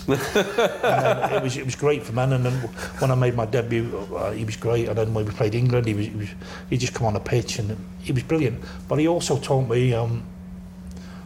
it 0.08 1.43
was 1.43 1.56
it 1.56 1.65
was 1.65 1.76
great 1.76 2.04
for 2.04 2.12
men. 2.12 2.34
And 2.34 2.46
then 2.46 2.54
when 3.00 3.10
I 3.10 3.15
made 3.15 3.36
my 3.36 3.46
debut, 3.46 4.06
uh, 4.15 4.32
he 4.32 4.43
was 4.43 4.58
great. 4.58 4.89
And 4.89 4.98
then 4.98 5.13
when 5.13 5.26
we 5.26 5.32
played 5.32 5.56
England, 5.56 5.88
he 5.88 5.93
was, 5.93 6.06
he 6.06 6.15
was 6.15 6.30
he 6.69 6.78
just 6.78 6.93
come 6.93 7.08
on 7.08 7.13
the 7.13 7.22
pitch 7.22 7.60
and 7.60 7.78
he 8.02 8.12
was 8.12 8.24
brilliant. 8.24 8.62
But 8.89 9.00
he 9.00 9.08
also 9.08 9.39
taught 9.39 9.69
me 9.69 9.93
um, 9.93 10.24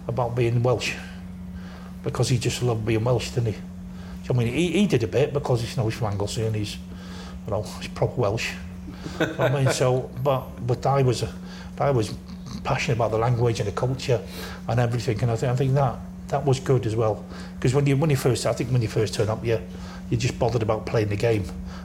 about 0.07 0.35
being 0.35 0.63
Welsh 0.63 0.95
because 2.03 2.29
he 2.29 2.37
just 2.37 2.63
loved 2.63 2.85
being 2.85 3.03
Welsh, 3.03 3.31
didn't 3.31 3.53
he? 3.53 3.59
I 4.29 4.33
mean, 4.33 4.47
he, 4.47 4.71
he 4.71 4.87
did 4.87 5.03
a 5.03 5.07
bit 5.07 5.33
because 5.33 5.61
he's, 5.61 5.75
you 5.75 5.81
know, 5.81 5.89
he's 5.89 5.97
from 5.97 6.07
Anglesey 6.07 6.45
and 6.45 6.55
he's, 6.55 6.75
you 7.45 7.51
know, 7.51 7.63
he's 7.63 7.87
proper 7.89 8.21
Welsh. 8.21 8.53
I 9.39 9.49
mean, 9.49 9.71
so, 9.71 10.09
but 10.23 10.43
but 10.65 10.85
I 10.85 11.01
was, 11.01 11.23
I 11.79 11.91
was 11.91 12.13
passionate 12.63 12.95
about 12.95 13.11
the 13.11 13.17
language 13.17 13.59
and 13.59 13.67
the 13.67 13.73
culture 13.73 14.21
and 14.67 14.79
everything, 14.79 15.21
and 15.21 15.31
I 15.31 15.35
think 15.35 15.51
I 15.51 15.55
think 15.55 15.73
that 15.73 15.99
that 16.29 16.45
was 16.45 16.59
good 16.59 16.85
as 16.85 16.95
well. 16.95 17.23
Because 17.55 17.73
when 17.73 17.85
you 17.85 17.97
when 17.97 18.09
you 18.09 18.15
first, 18.15 18.45
I 18.45 18.53
think 18.53 18.69
when 18.71 18.81
you 18.81 18.87
first 18.87 19.13
turn 19.13 19.29
up, 19.29 19.45
you 19.45 19.59
you're 20.09 20.19
just 20.19 20.39
bothered 20.39 20.61
about 20.63 20.85
playing 20.85 21.09
the 21.09 21.17
game, 21.17 21.43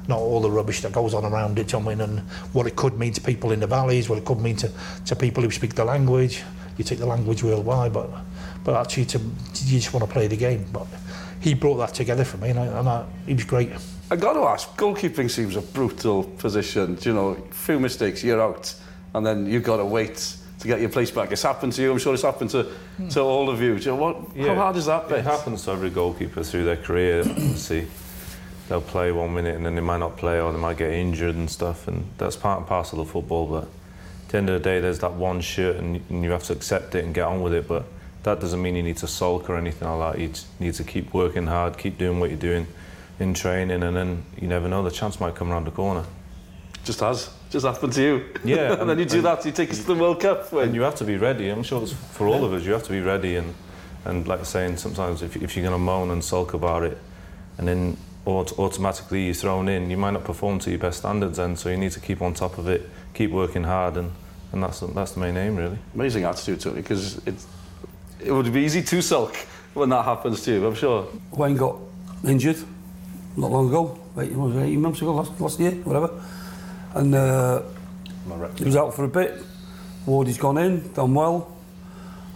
not 0.09 0.19
all 0.19 0.41
the 0.41 0.51
rubbish 0.51 0.81
that 0.83 0.93
goes 0.93 1.15
on 1.15 1.25
around 1.25 1.59
it. 1.59 1.75
I 1.75 1.81
mean, 1.81 2.01
and 2.01 2.21
what 2.53 2.67
it 2.67 2.77
could 2.77 2.99
mean 2.99 3.13
to 3.15 3.21
people 3.21 3.53
in 3.53 3.61
the 3.61 3.67
valleys, 3.67 4.09
what 4.09 4.19
it 4.19 4.25
could 4.25 4.41
mean 4.41 4.57
to 4.57 4.71
to 5.07 5.17
people 5.17 5.43
who 5.43 5.51
speak 5.51 5.75
the 5.75 5.85
language. 5.85 6.43
You 6.79 6.85
take 6.85 6.99
the 6.99 7.07
language 7.07 7.43
worldwide, 7.43 7.93
but 7.93 8.11
but 8.65 8.77
actually, 8.81 9.07
to 9.07 9.19
you 9.19 9.81
just 9.81 9.93
want 9.93 10.07
to 10.07 10.13
play 10.13 10.27
the 10.27 10.37
game. 10.37 10.67
But 10.73 10.87
he 11.41 11.55
brought 11.55 11.77
that 11.77 11.95
together 11.95 12.25
for 12.25 12.37
me, 12.37 12.51
and, 12.51 12.59
I, 12.59 12.67
and 12.67 12.89
I, 12.89 13.05
he 13.27 13.35
was 13.35 13.45
great. 13.45 13.71
I 14.11 14.17
got 14.17 14.35
to 14.35 14.41
ask, 14.41 14.69
goalkeeping 14.77 15.31
seems 15.31 15.57
a 15.57 15.63
brutal 15.63 16.25
position. 16.25 16.95
Do 16.97 17.09
You 17.09 17.15
know, 17.15 17.35
few 17.51 17.81
mistakes, 17.81 18.23
you're 18.23 18.41
out, 18.41 18.75
and 19.15 19.27
then 19.27 19.47
you've 19.47 19.65
got 19.65 19.79
to 19.79 19.85
wait 19.85 20.37
to 20.61 20.69
get 20.69 20.81
your 20.81 20.91
place 20.91 21.11
back. 21.11 21.33
It's 21.33 21.43
happened 21.43 21.73
to 21.75 21.83
you. 21.83 21.91
I'm 21.91 21.99
sure 21.99 22.15
it's 22.15 22.23
happened 22.23 22.51
to, 22.51 22.71
to 23.11 23.21
all 23.21 23.51
of 23.51 23.61
you. 23.61 23.79
Do 23.79 23.85
you 23.85 23.97
know, 23.97 23.97
what, 23.97 24.37
how 24.37 24.55
hard 24.55 24.77
is 24.77 24.87
that 24.87 25.09
bit? 25.09 25.19
It 25.19 25.25
happens 25.25 25.65
to 25.65 25.73
every 25.73 25.91
goalkeeper 25.91 26.45
through 26.45 26.65
their 26.65 26.77
career. 26.77 27.25
See, 27.57 27.87
they'll 28.69 28.81
play 28.81 29.11
one 29.11 29.35
minute 29.35 29.57
and 29.57 29.67
then 29.67 29.75
they 29.75 29.81
might 29.81 29.99
not 29.99 30.17
play, 30.17 30.41
or 30.41 30.53
they 30.53 30.59
might 30.59 30.77
get 30.77 30.93
injured 30.93 31.35
and 31.35 31.51
stuff, 31.51 31.89
and 31.89 32.05
that's 32.19 32.37
part 32.37 32.59
and 32.59 32.67
parcel 32.69 33.01
of 33.01 33.11
football. 33.11 33.47
But 33.47 33.65
at 33.65 33.69
the 34.33 34.39
end 34.39 34.49
of 34.49 34.61
the 34.61 34.69
day, 34.69 34.81
there's 34.81 34.99
that 35.01 35.13
one 35.13 35.41
shirt, 35.41 35.77
and, 35.77 36.01
and 36.11 36.25
you 36.25 36.31
have 36.31 36.43
to 36.45 36.53
accept 36.53 36.95
it 36.95 37.05
and 37.05 37.15
get 37.15 37.25
on 37.25 37.43
with 37.43 37.55
it. 37.55 37.69
But 37.69 37.85
that 38.25 38.41
doesn't 38.41 38.61
mean 38.61 38.75
you 38.75 38.83
need 38.83 38.97
to 38.99 39.07
sulk 39.07 39.49
or 39.49 39.57
anything 39.57 39.89
like 39.89 40.15
that. 40.15 40.21
You 40.21 40.33
need 40.59 40.75
to 40.75 40.85
keep 40.85 41.15
working 41.15 41.47
hard, 41.47 41.79
keep 41.79 41.99
doing 41.99 42.19
what 42.19 42.31
you're 42.31 42.39
doing 42.39 42.67
in 43.21 43.35
training, 43.35 43.83
and 43.83 43.95
then 43.97 44.25
you 44.41 44.49
never 44.49 44.69
know, 44.69 44.83
the 44.83 44.91
chance 44.91 45.21
might 45.21 45.35
come 45.35 45.53
around 45.53 45.67
the 45.67 45.71
corner. 45.71 46.05
Just 46.85 47.01
has. 47.01 47.31
Just 47.51 47.67
happened 47.67 47.93
to 47.93 48.03
you. 48.03 48.25
Yeah, 48.43 48.73
and 48.81 48.89
then 48.89 48.99
you 48.99 49.05
do 49.05 49.19
and- 49.19 49.27
that, 49.27 49.45
you 49.45 49.53
take 49.53 49.71
us 49.71 49.79
to 49.81 49.87
the 49.87 49.95
World 49.95 50.21
Cup. 50.21 50.51
When 50.53 50.65
And 50.67 50.75
you 50.75 50.83
have 50.83 50.97
to 50.97 51.05
be 51.05 51.17
ready. 51.17 51.51
I'm 51.51 51.63
sure 51.63 51.83
it's 51.83 51.93
for 51.93 52.27
all 52.27 52.45
of 52.45 52.53
us. 52.53 52.65
You 52.65 52.73
have 52.73 52.83
to 52.85 52.91
be 52.91 53.01
ready, 53.01 53.37
and 53.37 53.55
and 54.05 54.27
like 54.27 54.45
saying 54.45 54.79
sometimes 54.79 55.23
if 55.23 55.37
if 55.37 55.55
you're 55.55 55.63
going 55.63 55.75
to 55.75 55.79
moan 55.79 56.11
and 56.11 56.25
sulk 56.25 56.55
about 56.55 56.83
it, 56.83 56.99
and 57.59 57.69
then 57.69 57.97
aut- 58.25 58.59
automatically 58.59 59.25
you're 59.27 59.35
thrown 59.35 59.69
in, 59.69 59.91
you 59.91 59.97
might 59.97 60.13
not 60.13 60.25
perform 60.25 60.59
to 60.61 60.71
your 60.71 60.79
best 60.79 60.99
standards. 60.99 61.37
Then 61.39 61.57
so 61.57 61.69
you 61.69 61.77
need 61.77 61.93
to 61.93 62.01
keep 62.01 62.23
on 62.23 62.35
top 62.35 62.59
of 62.59 62.69
it, 62.69 62.89
keep 63.15 63.31
working 63.31 63.65
hard, 63.65 63.97
and 63.97 64.13
and 64.53 64.63
that's 64.63 64.81
the, 64.81 64.87
that's 64.89 65.13
the 65.13 65.21
main 65.21 65.37
aim 65.37 65.57
really. 65.57 65.79
Amazing 65.95 66.25
attitude, 66.25 66.61
Tony, 66.61 66.77
because 66.83 67.19
it, 67.27 67.35
it 68.21 68.33
would 68.33 68.53
be 68.53 68.61
easy 68.61 68.83
to 68.83 69.03
sulk 69.03 69.35
when 69.75 69.89
that 69.89 70.05
happens 70.05 70.43
to 70.43 70.53
you, 70.53 70.67
I'm 70.67 70.75
sure. 70.75 71.09
Wayne 71.33 71.57
got 71.57 71.77
injured 72.25 72.59
not 73.37 73.51
long 73.51 73.69
ago, 73.69 73.99
eight, 74.19 74.33
was 74.33 74.55
it, 74.57 74.63
18 74.63 74.81
months 74.81 75.01
ago, 75.01 75.15
last, 75.15 75.41
last 75.41 75.59
year, 75.59 75.73
whatever. 75.73 76.23
And 76.95 77.15
uh, 77.15 77.63
he 78.57 78.65
was 78.65 78.77
out 78.77 78.95
for 78.95 79.05
a 79.05 79.09
bit. 79.09 79.43
Wardy's 80.05 80.37
gone 80.37 80.59
in, 80.59 80.93
done 80.93 81.15
well. 81.15 81.57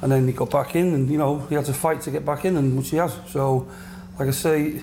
And 0.01 0.13
then 0.13 0.27
he 0.27 0.33
got 0.33 0.51
back 0.51 0.75
in, 0.77 0.95
and 0.95 1.11
you 1.11 1.19
know, 1.19 1.41
he 1.41 1.55
had 1.55 1.65
to 1.67 1.75
fight 1.75 2.01
to 2.03 2.11
get 2.11 2.25
back 2.25 2.45
in, 2.45 2.57
and 2.57 2.77
which 2.79 2.91
he 2.91 2.97
has. 2.97 3.19
So, 3.29 3.69
like 4.19 4.29
I 4.29 4.33
say, 4.33 4.83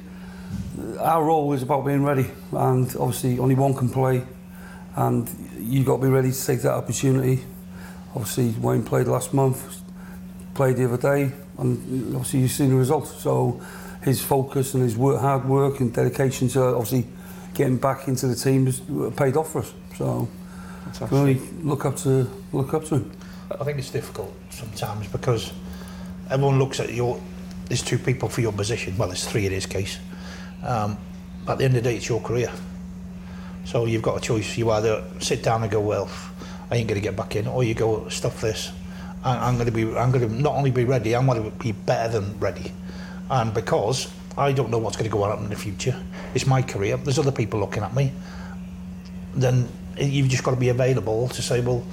our 0.99 1.23
role 1.23 1.53
is 1.53 1.63
about 1.63 1.85
being 1.85 2.03
ready, 2.03 2.29
and 2.51 2.87
obviously 2.95 3.39
only 3.39 3.55
one 3.55 3.73
can 3.73 3.89
play, 3.89 4.23
and 4.95 5.29
you've 5.59 5.85
got 5.85 5.97
to 5.97 6.03
be 6.03 6.09
ready 6.09 6.31
to 6.31 6.45
take 6.45 6.61
that 6.61 6.73
opportunity. 6.73 7.43
Obviously, 8.15 8.49
Wayne 8.59 8.83
played 8.83 9.07
last 9.07 9.33
month, 9.33 9.81
played 10.53 10.77
the 10.77 10.85
other 10.85 10.97
day, 10.97 11.31
and 11.57 12.15
obviously 12.15 12.41
you've 12.41 12.51
seen 12.51 12.69
the 12.69 12.75
results. 12.75 13.21
So 13.21 13.61
his 14.03 14.21
focus 14.21 14.73
and 14.73 14.83
his 14.83 14.97
work, 14.97 15.21
hard 15.21 15.45
work 15.45 15.79
and 15.79 15.93
dedication 15.93 16.47
to 16.49 16.63
obviously 16.63 17.07
getting 17.53 17.77
back 17.77 18.07
into 18.07 18.27
the 18.27 18.35
team 18.35 18.65
has 18.65 18.81
uh, 18.89 19.11
paid 19.15 19.37
off 19.37 19.51
for 19.51 19.59
us. 19.59 19.73
So 19.97 20.27
can 20.93 21.17
only 21.17 21.39
look 21.61 21.85
up 21.85 21.95
to 21.97 22.29
look 22.51 22.73
up 22.73 22.85
to 22.85 22.95
him. 22.95 23.11
I 23.51 23.63
think 23.63 23.77
it's 23.77 23.91
difficult 23.91 24.33
sometimes 24.49 25.07
because 25.07 25.53
everyone 26.29 26.59
looks 26.59 26.79
at 26.79 26.93
your. 26.93 27.21
There's 27.65 27.81
two 27.81 27.97
people 27.97 28.29
for 28.29 28.41
your 28.41 28.51
position. 28.51 28.97
Well, 28.97 29.07
there's 29.07 29.25
three 29.25 29.45
in 29.45 29.51
his 29.51 29.65
case. 29.65 29.97
Um, 30.63 30.97
at 31.47 31.57
the 31.57 31.65
end 31.65 31.75
of 31.75 31.83
the 31.83 31.89
day, 31.89 31.97
it's 31.97 32.07
your 32.07 32.21
career. 32.21 32.51
So 33.65 33.85
you've 33.85 34.01
got 34.01 34.17
a 34.17 34.21
choice. 34.21 34.57
You 34.57 34.71
either 34.71 35.03
sit 35.19 35.43
down 35.43 35.63
and 35.63 35.71
go, 35.71 35.79
well, 35.79 36.09
I 36.71 36.77
ain't 36.77 36.87
going 36.87 36.99
to 36.99 37.03
get 37.03 37.15
back 37.15 37.35
in, 37.35 37.47
or 37.47 37.63
you 37.63 37.73
go, 37.73 38.07
stuff 38.09 38.41
this. 38.41 38.71
I, 39.23 39.47
I'm 39.47 39.55
going 39.55 39.67
to 39.67 39.71
be. 39.71 39.83
I'm 39.97 40.11
going 40.11 40.27
to 40.27 40.33
not 40.33 40.55
only 40.55 40.71
be 40.71 40.85
ready. 40.85 41.15
I'm 41.15 41.25
going 41.25 41.43
to 41.43 41.51
be 41.57 41.71
better 41.71 42.19
than 42.19 42.39
ready. 42.39 42.71
And 43.29 43.53
because 43.53 44.11
I 44.37 44.51
don't 44.51 44.69
know 44.69 44.77
what's 44.77 44.97
going 44.97 45.09
to 45.09 45.13
go 45.13 45.23
on 45.23 45.43
in 45.43 45.49
the 45.49 45.55
future, 45.55 45.95
it's 46.33 46.45
my 46.45 46.61
career. 46.61 46.97
There's 46.97 47.19
other 47.19 47.31
people 47.31 47.59
looking 47.59 47.83
at 47.83 47.95
me. 47.95 48.11
Then 49.35 49.67
you've 49.97 50.29
just 50.29 50.43
got 50.43 50.51
to 50.51 50.57
be 50.57 50.69
available 50.69 51.29
to 51.29 51.41
say, 51.41 51.61
well, 51.61 51.85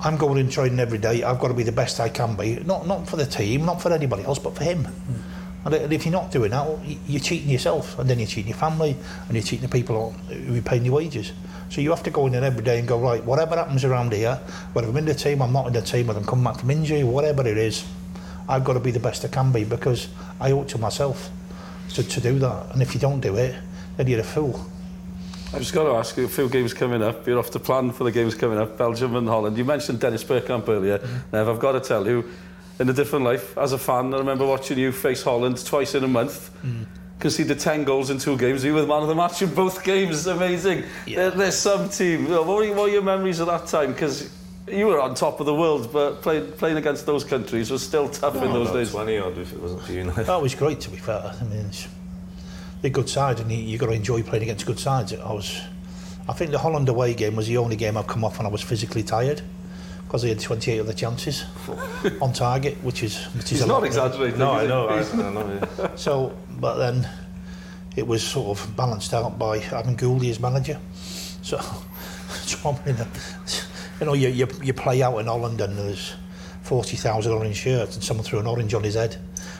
I'm 0.00 0.16
going 0.16 0.38
in 0.38 0.48
training 0.48 0.80
every 0.80 0.98
day. 0.98 1.22
I've 1.22 1.38
got 1.38 1.48
to 1.48 1.54
be 1.54 1.62
the 1.62 1.72
best 1.72 2.00
I 2.00 2.08
can 2.08 2.34
be. 2.34 2.56
Not 2.64 2.86
not 2.86 3.08
for 3.08 3.16
the 3.16 3.26
team, 3.26 3.64
not 3.64 3.80
for 3.80 3.92
anybody 3.92 4.24
else, 4.24 4.38
but 4.38 4.56
for 4.56 4.64
him. 4.64 4.86
I- 4.86 4.90
and 5.64 5.92
if 5.92 6.04
you're 6.04 6.12
not 6.12 6.30
doing 6.30 6.50
that, 6.50 6.78
you're 7.06 7.20
cheating 7.20 7.48
yourself, 7.48 7.98
and 7.98 8.08
then 8.08 8.18
you're 8.18 8.28
cheating 8.28 8.50
your 8.50 8.58
family, 8.58 8.96
and 9.26 9.34
you're 9.34 9.42
cheating 9.42 9.68
the 9.68 9.72
people 9.72 10.12
who 10.12 10.58
are 10.58 10.62
paying 10.62 10.84
your 10.84 10.94
wages. 10.94 11.32
So 11.70 11.80
you 11.80 11.90
have 11.90 12.02
to 12.02 12.10
go 12.10 12.26
in 12.26 12.32
there 12.32 12.44
every 12.44 12.62
day 12.62 12.78
and 12.78 12.86
go 12.86 12.98
right. 13.00 13.24
Whatever 13.24 13.56
happens 13.56 13.84
around 13.84 14.12
here, 14.12 14.38
whether 14.74 14.88
I'm 14.88 14.96
in 14.96 15.06
the 15.06 15.14
team, 15.14 15.40
I'm 15.40 15.52
not 15.52 15.68
in 15.68 15.72
the 15.72 15.80
team, 15.80 16.06
whether 16.06 16.20
I'm 16.20 16.26
coming 16.26 16.44
back 16.44 16.58
from 16.58 16.70
injury, 16.70 17.02
whatever 17.02 17.46
it 17.46 17.56
is, 17.56 17.84
I've 18.48 18.64
got 18.64 18.74
to 18.74 18.80
be 18.80 18.90
the 18.90 19.00
best 19.00 19.24
I 19.24 19.28
can 19.28 19.52
be 19.52 19.64
because 19.64 20.08
I 20.40 20.52
owe 20.52 20.62
it 20.62 20.68
to 20.68 20.78
myself 20.78 21.30
to, 21.94 22.02
to 22.02 22.20
do 22.20 22.38
that. 22.40 22.72
And 22.72 22.82
if 22.82 22.92
you 22.94 23.00
don't 23.00 23.20
do 23.20 23.36
it, 23.36 23.54
then 23.96 24.06
you're 24.06 24.20
a 24.20 24.24
fool. 24.24 24.66
I've 25.54 25.60
just 25.60 25.74
got 25.74 25.84
to 25.84 25.90
ask 25.90 26.16
you, 26.16 26.24
a 26.24 26.28
few 26.28 26.48
games 26.48 26.72
coming 26.74 27.02
up. 27.02 27.26
You're 27.26 27.38
off 27.38 27.50
to 27.50 27.58
plan 27.58 27.92
for 27.92 28.04
the 28.04 28.12
games 28.12 28.34
coming 28.34 28.58
up, 28.58 28.76
Belgium 28.76 29.16
and 29.16 29.28
Holland. 29.28 29.56
You 29.56 29.64
mentioned 29.64 30.00
Dennis 30.00 30.24
Bergkamp 30.24 30.68
earlier. 30.68 30.98
Mm-hmm. 30.98 31.36
Now, 31.36 31.42
if 31.42 31.48
I've 31.48 31.60
got 31.60 31.72
to 31.72 31.80
tell 31.80 32.06
you, 32.06 32.28
in 32.78 32.88
a 32.88 32.92
different 32.92 33.24
life, 33.24 33.56
as 33.58 33.72
a 33.72 33.78
fan, 33.78 34.12
I 34.14 34.18
remember 34.18 34.46
watching 34.46 34.78
you 34.78 34.92
face 34.92 35.22
Holland 35.22 35.64
twice 35.64 35.94
in 35.94 36.04
a 36.04 36.08
month. 36.08 36.50
Mm. 36.64 36.86
Conceded 37.18 37.60
10 37.60 37.84
goals 37.84 38.10
in 38.10 38.18
two 38.18 38.36
games. 38.36 38.64
You 38.64 38.74
were 38.74 38.80
the 38.80 38.86
man 38.88 39.02
of 39.02 39.08
the 39.08 39.14
match 39.14 39.42
in 39.42 39.54
both 39.54 39.84
games. 39.84 40.16
It's 40.16 40.26
amazing. 40.26 40.82
There, 41.06 41.30
there's 41.30 41.56
some 41.56 41.88
team. 41.88 42.28
What 42.28 42.46
were, 42.46 42.68
what 42.70 42.76
were 42.76 42.88
your 42.88 43.02
memories 43.02 43.38
of 43.38 43.46
that 43.46 43.68
time? 43.68 43.92
Because 43.92 44.28
you 44.66 44.86
were 44.86 45.00
on 45.00 45.14
top 45.14 45.38
of 45.38 45.46
the 45.46 45.54
world, 45.54 45.92
but 45.92 46.22
play, 46.22 46.40
playing 46.40 46.78
against 46.78 47.06
those 47.06 47.22
countries 47.22 47.70
was 47.70 47.82
still 47.82 48.08
tough 48.08 48.34
in 48.36 48.52
those 48.52 48.70
About 48.70 48.78
days. 48.78 48.90
20 48.90 49.18
odd 49.18 49.38
if 49.38 49.52
it 49.52 49.60
wasn't 49.60 49.82
for 49.82 49.92
you. 49.92 50.04
now. 50.04 50.12
That 50.14 50.42
was 50.42 50.54
great, 50.54 50.80
to 50.80 50.90
be 50.90 50.96
fair. 50.96 51.32
I 51.40 51.44
mean, 51.44 51.66
it's, 51.66 51.86
they're 52.80 52.90
good 52.90 53.08
sides, 53.08 53.40
and 53.40 53.50
you, 53.52 53.58
you 53.58 53.78
got 53.78 53.86
to 53.86 53.92
enjoy 53.92 54.22
playing 54.22 54.44
against 54.44 54.66
good 54.66 54.78
sides. 54.80 55.12
I 55.12 55.32
was, 55.32 55.60
I 56.28 56.32
think 56.32 56.50
the 56.50 56.58
Holland 56.58 56.88
away 56.88 57.14
game 57.14 57.36
was 57.36 57.46
the 57.46 57.56
only 57.58 57.76
game 57.76 57.96
I've 57.96 58.08
come 58.08 58.24
off 58.24 58.38
when 58.38 58.46
I 58.46 58.50
was 58.50 58.62
physically 58.62 59.02
tired, 59.04 59.42
because 60.04 60.22
he 60.22 60.28
had 60.28 60.40
28 60.40 60.80
other 60.80 60.92
chances 60.92 61.44
on 62.20 62.32
target, 62.32 62.76
which 62.82 63.02
is 63.02 63.24
which 63.34 63.44
is 63.44 63.50
He's 63.50 63.62
a 63.62 63.66
not 63.66 63.80
lot. 63.80 63.84
exaggerating. 63.86 64.38
no, 64.38 64.52
I 64.52 64.66
know. 64.66 64.88
I, 64.88 65.00
I 65.00 65.30
know 65.32 65.60
yeah. 65.78 65.88
So, 65.96 66.36
but 66.50 66.76
then 66.76 67.08
it 67.96 68.06
was 68.06 68.22
sort 68.22 68.58
of 68.58 68.76
balanced 68.76 69.14
out 69.14 69.38
by 69.38 69.58
having 69.58 69.96
Gouldy 69.96 70.30
as 70.30 70.38
manager. 70.40 70.78
So, 71.42 71.58
so 72.30 72.70
I 72.70 72.86
mean, 72.86 72.96
you 74.00 74.06
know, 74.06 74.12
you, 74.14 74.28
you, 74.28 74.48
you 74.62 74.72
play 74.72 75.02
out 75.02 75.18
in 75.18 75.26
Holland 75.26 75.60
and 75.60 75.76
there's 75.78 76.14
40,000 76.62 77.32
orange 77.32 77.56
shirts 77.56 77.94
and 77.96 78.04
someone 78.04 78.24
threw 78.24 78.38
an 78.38 78.46
orange 78.46 78.74
on 78.74 78.82
his 78.84 78.94
head. 78.94 79.16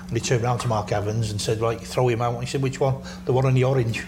And 0.09 0.17
he 0.17 0.21
turned 0.21 0.45
around 0.45 0.59
to 0.59 0.69
Mark 0.69 0.93
Evans 0.93 1.31
and 1.31 1.41
said, 1.41 1.61
right, 1.61 1.81
throw 1.81 2.09
him 2.09 2.21
out. 2.23 2.35
And 2.35 2.43
he 2.45 2.49
said, 2.49 2.63
which 2.63 2.79
one? 2.81 2.97
The 3.25 3.33
one 3.33 3.47
in 3.47 3.55
the 3.55 3.65
orange. 3.65 4.03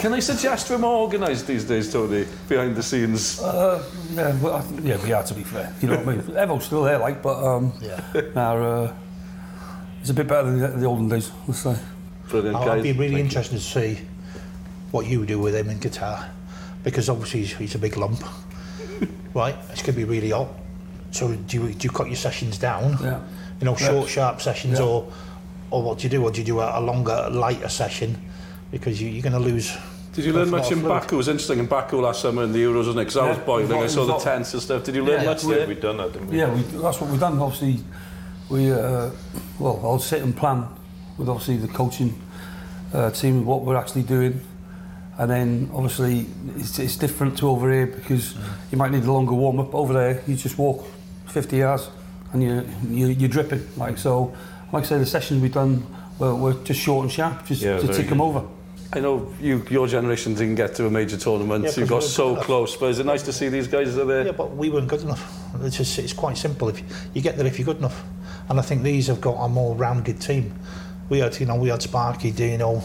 Can 0.00 0.14
I 0.14 0.20
suggest 0.20 0.70
we're 0.70 0.78
more 0.78 1.02
organised 1.02 1.46
these 1.46 1.64
days, 1.64 1.92
Tony, 1.92 2.24
behind 2.48 2.74
the 2.74 2.82
scenes? 2.82 3.38
Uh, 3.38 3.84
yeah, 4.14 4.34
well, 4.40 4.54
I 4.54 4.80
yeah, 4.80 5.02
we 5.02 5.12
are 5.12 5.22
to 5.22 5.34
be 5.34 5.42
fair. 5.44 5.74
You 5.82 5.88
know 5.88 5.98
what 5.98 6.08
I 6.08 6.16
mean? 6.16 6.20
Evo's 6.38 6.64
still 6.64 6.82
there, 6.84 6.98
like, 6.98 7.22
but 7.22 7.36
um, 7.44 7.72
Yeah. 7.82 8.00
our, 8.34 8.62
uh, 8.62 8.94
it's 10.00 10.08
a 10.08 10.14
bit 10.14 10.26
better 10.26 10.50
than 10.50 10.58
the, 10.58 10.68
the 10.68 10.86
olden 10.86 11.08
days, 11.08 11.30
let's 11.46 11.60
say. 11.60 11.76
Brilliant, 12.28 12.56
I'd 12.56 12.82
be 12.82 12.92
really 12.92 13.08
Thank 13.08 13.12
you. 13.12 13.24
interested 13.24 13.56
to 13.58 13.62
see 13.62 13.98
what 14.90 15.06
you 15.06 15.26
do 15.26 15.38
with 15.38 15.54
him 15.54 15.68
in 15.68 15.78
Qatar. 15.78 16.30
Because 16.82 17.10
obviously 17.10 17.40
he's, 17.40 17.54
he's 17.56 17.74
a 17.74 17.78
big 17.78 17.98
lump. 17.98 18.22
right? 19.34 19.54
It's 19.70 19.82
going 19.82 19.92
to 19.94 19.98
be 19.98 20.04
really 20.04 20.30
hot. 20.30 20.48
So 21.10 21.34
do 21.34 21.56
you, 21.62 21.74
do 21.74 21.84
you 21.84 21.90
cut 21.90 22.06
your 22.06 22.16
sessions 22.16 22.56
down? 22.56 22.96
Yeah. 23.02 23.20
you 23.60 23.66
know, 23.66 23.76
Yeah. 23.78 23.88
short, 23.88 24.08
sharp 24.08 24.40
sessions, 24.40 24.78
Yeah. 24.78 24.86
or 24.86 25.12
or 25.70 25.82
what 25.82 25.98
do 25.98 26.04
you 26.04 26.08
do? 26.08 26.24
Or 26.24 26.30
do 26.30 26.40
you 26.40 26.46
do 26.46 26.60
a, 26.60 26.80
a 26.80 26.80
longer, 26.80 27.28
lighter 27.30 27.68
session? 27.68 28.16
Because 28.70 29.00
you, 29.02 29.08
you're 29.08 29.22
going 29.22 29.34
to 29.34 29.38
lose. 29.38 29.76
Did 30.12 30.24
you 30.24 30.32
learn 30.32 30.50
That's 30.50 30.52
a 30.52 30.56
lot 30.56 30.62
much 30.62 30.72
in 30.72 30.80
fluid. 30.80 31.00
Baku? 31.02 31.14
It 31.14 31.18
was 31.18 31.28
interesting 31.28 31.58
in 31.60 31.66
Baku 31.66 32.00
last 32.00 32.20
summer 32.22 32.42
in 32.42 32.52
the 32.52 32.58
Euros, 32.58 32.76
wasn't 32.86 32.96
it? 32.96 33.00
Because 33.02 33.16
I 33.16 33.28
was 33.28 33.38
Yeah, 33.38 33.44
boiling. 33.44 33.72
I 33.82 33.86
saw 33.86 34.04
the 34.06 34.18
tents 34.18 34.52
and 34.54 34.62
stuff. 34.62 34.82
Did 34.84 34.96
you 34.96 35.04
learn 35.04 35.22
Yeah, 35.22 35.30
much 35.30 35.44
we- 35.44 35.54
there? 35.54 35.66
We've 35.68 35.80
done 35.80 35.98
that, 35.98 36.12
didn't 36.12 36.28
we? 36.28 36.38
Yeah, 36.38 36.52
we, 36.52 36.62
that's 36.62 37.00
what 37.00 37.10
we've 37.10 37.20
done. 37.20 37.38
Obviously, 37.38 37.80
we 38.48 38.72
uh, 38.72 39.10
well, 39.60 39.80
I'll 39.84 39.98
sit 40.00 40.22
and 40.22 40.36
plan 40.36 40.66
with 41.16 41.28
obviously 41.28 41.58
the 41.58 41.68
coaching 41.68 42.20
uh, 42.92 43.10
team 43.12 43.44
what 43.44 43.62
we're 43.62 43.76
actually 43.76 44.02
doing, 44.02 44.40
and 45.18 45.30
then 45.30 45.70
obviously 45.72 46.26
it's, 46.56 46.78
it's 46.80 46.96
different 46.96 47.38
to 47.38 47.48
over 47.48 47.70
here 47.72 47.86
because 47.86 48.34
you 48.72 48.78
might 48.78 48.90
need 48.90 49.04
a 49.04 49.12
longer 49.12 49.34
warm 49.34 49.60
up. 49.60 49.72
Over 49.74 49.92
there, 49.92 50.22
you 50.26 50.34
just 50.34 50.58
walk 50.58 50.84
50 51.28 51.56
yards 51.58 51.88
and 52.32 52.42
you, 52.42 52.66
you 52.88 53.06
you're 53.06 53.28
dripping. 53.28 53.64
Like 53.76 53.96
so, 53.96 54.34
like 54.72 54.82
I 54.84 54.86
say, 54.88 54.98
the 54.98 55.06
sessions 55.06 55.40
we've 55.40 55.52
done 55.54 55.86
were, 56.18 56.34
were 56.34 56.54
just 56.64 56.80
short 56.80 57.04
and 57.04 57.12
sharp, 57.12 57.46
just 57.46 57.62
Yeah, 57.62 57.76
to 57.76 57.82
very 57.82 57.94
tick 57.96 58.08
them 58.08 58.20
over. 58.20 58.42
I 58.92 58.98
know 58.98 59.32
you, 59.40 59.64
your 59.70 59.86
generation 59.86 60.34
didn't 60.34 60.56
get 60.56 60.74
to 60.76 60.86
a 60.86 60.90
major 60.90 61.16
tournament. 61.16 61.64
Yeah, 61.64 61.72
you 61.76 61.86
got 61.86 62.02
we 62.02 62.08
so 62.08 62.34
close. 62.34 62.76
But 62.76 62.86
is 62.86 62.98
it 62.98 63.06
nice 63.06 63.22
to 63.22 63.32
see 63.32 63.48
these 63.48 63.68
guys 63.68 63.96
are 63.96 64.04
there? 64.04 64.26
Yeah, 64.26 64.32
but 64.32 64.56
we 64.56 64.68
weren't 64.68 64.88
good 64.88 65.02
enough. 65.02 65.32
It's 65.62 65.76
just 65.76 65.98
it's 66.00 66.12
quite 66.12 66.36
simple. 66.36 66.68
If 66.68 66.80
you, 66.80 66.86
you 67.14 67.22
get 67.22 67.36
there 67.36 67.46
if 67.46 67.58
you're 67.58 67.66
good 67.66 67.78
enough, 67.78 68.02
and 68.48 68.58
I 68.58 68.62
think 68.62 68.82
these 68.82 69.06
have 69.06 69.20
got 69.20 69.36
a 69.36 69.48
more 69.48 69.76
rounded 69.76 70.20
team. 70.20 70.52
We 71.08 71.20
had 71.20 71.38
you 71.38 71.46
know 71.46 71.54
we 71.54 71.68
had 71.68 71.82
Sparky, 71.82 72.32
Dino, 72.32 72.82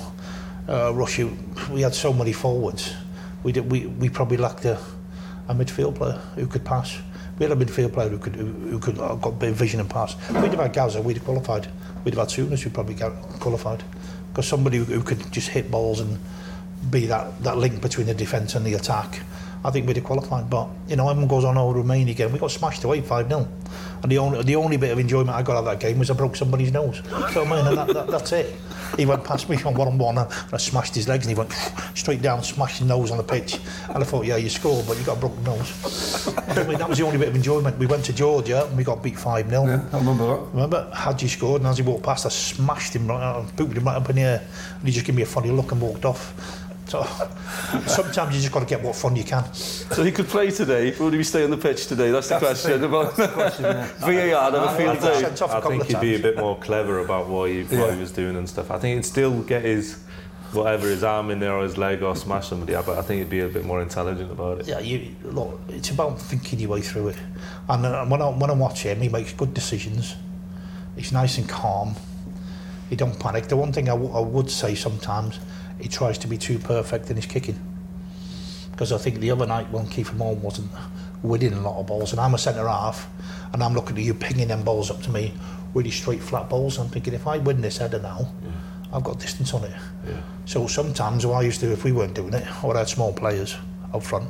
uh, 0.70 0.94
Rushy. 0.94 1.24
We 1.72 1.82
had 1.82 1.96
so 1.96 2.14
many 2.14 2.34
forwards. 2.34 2.94
We 3.42 3.52
did 3.52 3.72
we, 3.72 3.88
we 3.88 4.10
probably 4.10 4.38
lacked 4.38 4.66
a, 4.66 4.80
a 5.48 5.56
midfield 5.56 5.96
player 5.96 6.20
who 6.36 6.46
could 6.46 6.64
pass. 6.64 7.00
We 7.40 7.48
had 7.48 7.58
a 7.58 7.66
midfield 7.66 7.94
player 7.94 8.10
who 8.10 8.20
could 8.20 8.36
who, 8.36 8.46
who 8.46 8.80
could 8.80 9.00
uh, 9.00 9.16
got 9.16 9.30
a 9.30 9.36
bit 9.38 9.50
of 9.50 9.56
vision 9.56 9.80
and 9.80 9.90
pass. 9.90 10.16
If 10.30 10.40
we'd 10.40 10.52
have 10.52 10.60
had 10.60 10.74
Gazza, 10.74 11.02
we'd 11.02 11.18
have 11.18 11.26
qualified. 11.26 11.68
We'd 12.04 12.14
have 12.14 12.30
had 12.30 12.38
Souness, 12.38 12.62
who'd 12.62 12.76
probably 12.76 12.94
got 12.94 13.14
qualified. 13.40 13.84
Because 14.36 14.50
somebody 14.50 14.80
who, 14.80 15.02
could 15.02 15.32
just 15.32 15.48
hit 15.48 15.72
balls 15.72 16.02
and 16.02 16.20
be 16.92 17.06
that, 17.06 17.42
that 17.44 17.58
link 17.58 17.82
between 17.82 18.08
the 18.08 18.14
defence 18.14 18.54
and 18.54 18.66
the 18.66 18.74
attack. 18.74 19.22
I 19.66 19.72
think 19.72 19.88
we'd 19.88 19.96
have 19.96 20.06
qualified, 20.06 20.48
but 20.48 20.70
you 20.88 20.96
know, 20.96 21.10
everyone 21.10 21.28
goes 21.28 21.44
on 21.44 21.58
over 21.58 21.80
Romania 21.80 22.14
again. 22.14 22.32
We 22.32 22.38
got 22.38 22.52
smashed 22.52 22.84
away 22.84 23.02
5 23.02 23.28
0. 23.28 23.48
And 24.04 24.12
the 24.12 24.20
only, 24.20 24.44
the 24.44 24.56
only 24.56 24.78
bit 24.78 24.92
of 24.92 25.00
enjoyment 25.00 25.32
I 25.32 25.42
got 25.42 25.54
out 25.54 25.60
of 25.60 25.66
that 25.66 25.80
game 25.80 25.98
was 25.98 26.12
I 26.12 26.14
broke 26.14 26.36
somebody's 26.36 26.72
nose. 26.72 27.02
So 27.34 27.44
I 27.44 27.50
mean, 27.50 27.76
that, 27.76 27.88
that, 27.88 28.08
that's 28.08 28.32
it. 28.32 28.56
He 28.96 29.08
went 29.08 29.24
past 29.24 29.50
me 29.50 29.58
on 29.66 29.74
one 29.74 29.88
on 29.88 29.98
one 29.98 30.20
and 30.20 30.30
I 30.54 30.58
smashed 30.58 30.94
his 30.94 31.08
legs 31.08 31.26
and 31.26 31.36
he 31.36 31.40
went 31.40 31.52
straight 31.96 32.22
down, 32.22 32.44
smashed 32.44 32.78
his 32.78 32.88
nose 32.88 33.10
on 33.10 33.18
the 33.18 33.24
pitch. 33.24 33.60
And 33.90 33.98
I 33.98 34.06
thought, 34.06 34.26
yeah, 34.26 34.36
you 34.36 34.50
scored, 34.50 34.86
but 34.86 35.00
you 35.00 35.04
got 35.04 35.18
a 35.18 35.20
broken 35.20 35.44
nose. 35.44 36.28
I 36.38 36.64
mean, 36.68 36.78
that 36.78 36.88
was 36.88 37.00
the 37.00 37.06
only 37.06 37.18
bit 37.18 37.30
of 37.30 37.36
enjoyment. 37.36 37.80
We 37.80 37.88
went 37.88 38.06
to 38.06 38.14
Georgia 38.14 38.68
and 38.68 38.78
we 38.78 38.84
got 38.84 39.02
beat 39.02 39.18
5 39.18 39.50
0. 39.50 39.66
Yeah, 39.66 39.84
I 39.92 39.98
remember 39.98 40.28
that. 40.28 40.40
Remember, 40.54 40.92
Hadji 40.94 41.28
scored, 41.28 41.62
and 41.62 41.68
as 41.70 41.78
he 41.78 41.84
walked 41.84 42.04
past, 42.04 42.28
I 42.28 42.30
smashed 42.30 42.96
him, 42.96 43.08
right, 43.08 43.44
booted 43.56 43.78
him 43.78 43.86
right 43.86 43.96
up 43.96 44.10
in 44.12 44.18
the 44.18 44.22
air, 44.22 44.48
and 44.78 44.88
he 44.88 44.94
just 44.94 45.08
gave 45.08 45.16
me 45.16 45.24
a 45.24 45.26
funny 45.26 45.50
look 45.50 45.72
and 45.72 45.82
walked 45.82 46.06
off. 46.06 46.65
So 46.88 47.04
sometimes 47.88 48.36
you 48.36 48.42
just 48.42 48.52
got 48.54 48.60
to 48.60 48.66
get 48.66 48.82
what 48.82 48.96
fun 48.96 49.16
you 49.16 49.24
can. 49.24 49.52
So 49.54 50.04
he 50.04 50.12
could 50.12 50.28
play 50.28 50.52
today, 50.52 50.92
but 50.92 51.00
would 51.02 51.14
he 51.14 51.24
stay 51.24 51.44
on 51.44 51.50
the 51.50 51.58
pitch 51.58 51.88
today? 51.88 52.12
That's 52.12 52.30
the 52.30 52.38
That's 52.40 52.62
the 52.64 52.78
question 52.78 52.82
thing. 52.82 52.90
about 52.90 53.34
Question, 53.34 53.66
yeah. 53.66 53.88
VAR 54.34 54.56
on 54.56 54.68
a 54.68 54.78
field 54.78 54.90
I 54.98 55.02
got 55.02 55.14
day. 55.14 55.20
sent 55.22 55.42
off 55.42 55.50
a 55.50 55.54
I 55.54 55.62
couple 55.62 55.72
think 55.72 55.86
he'd 55.86 56.00
be 56.02 56.16
a 56.16 56.20
bit 56.20 56.38
more 56.38 56.58
clever 56.60 57.00
about 57.00 57.28
what 57.28 57.50
he, 57.50 57.64
what 57.64 57.72
Yeah. 57.72 57.92
he 57.96 58.00
was 58.00 58.12
doing 58.12 58.36
and 58.36 58.48
stuff. 58.48 58.70
I 58.70 58.78
think 58.78 58.96
he'd 58.98 59.06
still 59.06 59.42
get 59.42 59.64
his 59.64 60.00
whatever 60.52 60.88
his 60.88 61.04
arm 61.04 61.32
in 61.32 61.40
there 61.40 61.54
or 61.54 61.64
his 61.64 61.78
leg 61.78 62.02
or 62.04 62.16
smash 62.16 62.48
somebody. 62.50 62.76
Up. 62.76 62.86
But 62.86 63.00
I 63.00 63.02
think 63.02 63.20
he'd 63.20 63.30
be 63.32 63.40
a 63.42 63.48
bit 63.50 63.66
more 63.66 63.82
intelligent 63.82 64.32
about 64.32 64.60
it. 64.60 64.68
Yeah, 64.68 64.80
you, 64.80 65.16
look, 65.24 65.60
it's 65.70 65.90
about 65.90 66.22
thinking 66.22 66.60
your 66.60 66.70
way 66.70 66.82
through 66.82 67.10
it. 67.10 67.18
And 67.68 67.86
uh, 67.86 68.06
when, 68.06 68.22
I, 68.22 68.30
when 68.30 68.50
I 68.52 68.54
watch 68.54 68.84
him, 68.84 69.02
he 69.02 69.10
makes 69.10 69.34
good 69.34 69.54
decisions. 69.56 70.16
He's 70.96 71.12
nice 71.12 71.40
and 71.40 71.50
calm. 71.50 71.96
He 72.92 72.96
don't 72.96 73.20
panic. 73.20 73.48
The 73.48 73.58
one 73.58 73.74
thing 73.74 73.90
I, 73.90 73.94
w- 73.94 74.14
I 74.14 74.20
would 74.20 74.50
say 74.52 74.76
sometimes, 74.76 75.40
he 75.80 75.88
tries 75.88 76.18
to 76.20 76.28
be 76.28 76.38
too 76.38 76.60
perfect 76.60 77.10
in 77.10 77.16
his 77.16 77.26
kicking. 77.26 77.60
Because 78.72 78.92
I 78.92 78.98
think 78.98 79.20
the 79.20 79.32
other 79.32 79.46
night 79.46 79.72
when 79.72 79.86
Kieffer 79.86 80.16
Moore 80.16 80.36
wasn't 80.36 80.70
winning 81.24 81.54
a 81.54 81.62
lot 81.62 81.80
of 81.80 81.88
balls, 81.88 82.12
and 82.12 82.20
I'm 82.20 82.34
a 82.34 82.38
centre 82.38 82.68
half, 82.68 83.08
and 83.54 83.64
I'm 83.64 83.74
looking 83.74 83.98
at 83.98 84.04
you 84.04 84.14
pinging 84.14 84.50
them 84.50 84.64
balls 84.64 84.92
up 84.92 85.02
to 85.04 85.12
me, 85.12 85.34
really 85.74 85.92
straight 85.92 86.22
flat 86.22 86.50
balls. 86.50 86.78
I'm 86.78 86.90
thinking 86.90 87.14
if 87.14 87.28
I 87.28 87.38
win 87.38 87.62
this 87.62 87.78
header 87.78 88.00
now, 88.00 88.32
I've 88.92 89.04
got 89.04 89.20
distance 89.20 89.54
on 89.54 89.64
it. 89.64 89.72
Yeah. 90.08 90.22
So 90.46 90.68
sometimes 90.68 91.26
what 91.26 91.36
I 91.36 91.42
used 91.42 91.60
to 91.62 91.68
do 91.68 91.74
if 91.74 91.84
we 91.84 91.92
weren't 91.92 92.14
doing 92.14 92.34
it, 92.34 92.64
or 92.64 92.76
I 92.76 92.80
had 92.80 92.90
small 92.90 93.14
players 93.14 93.56
up 93.94 94.04
front, 94.04 94.30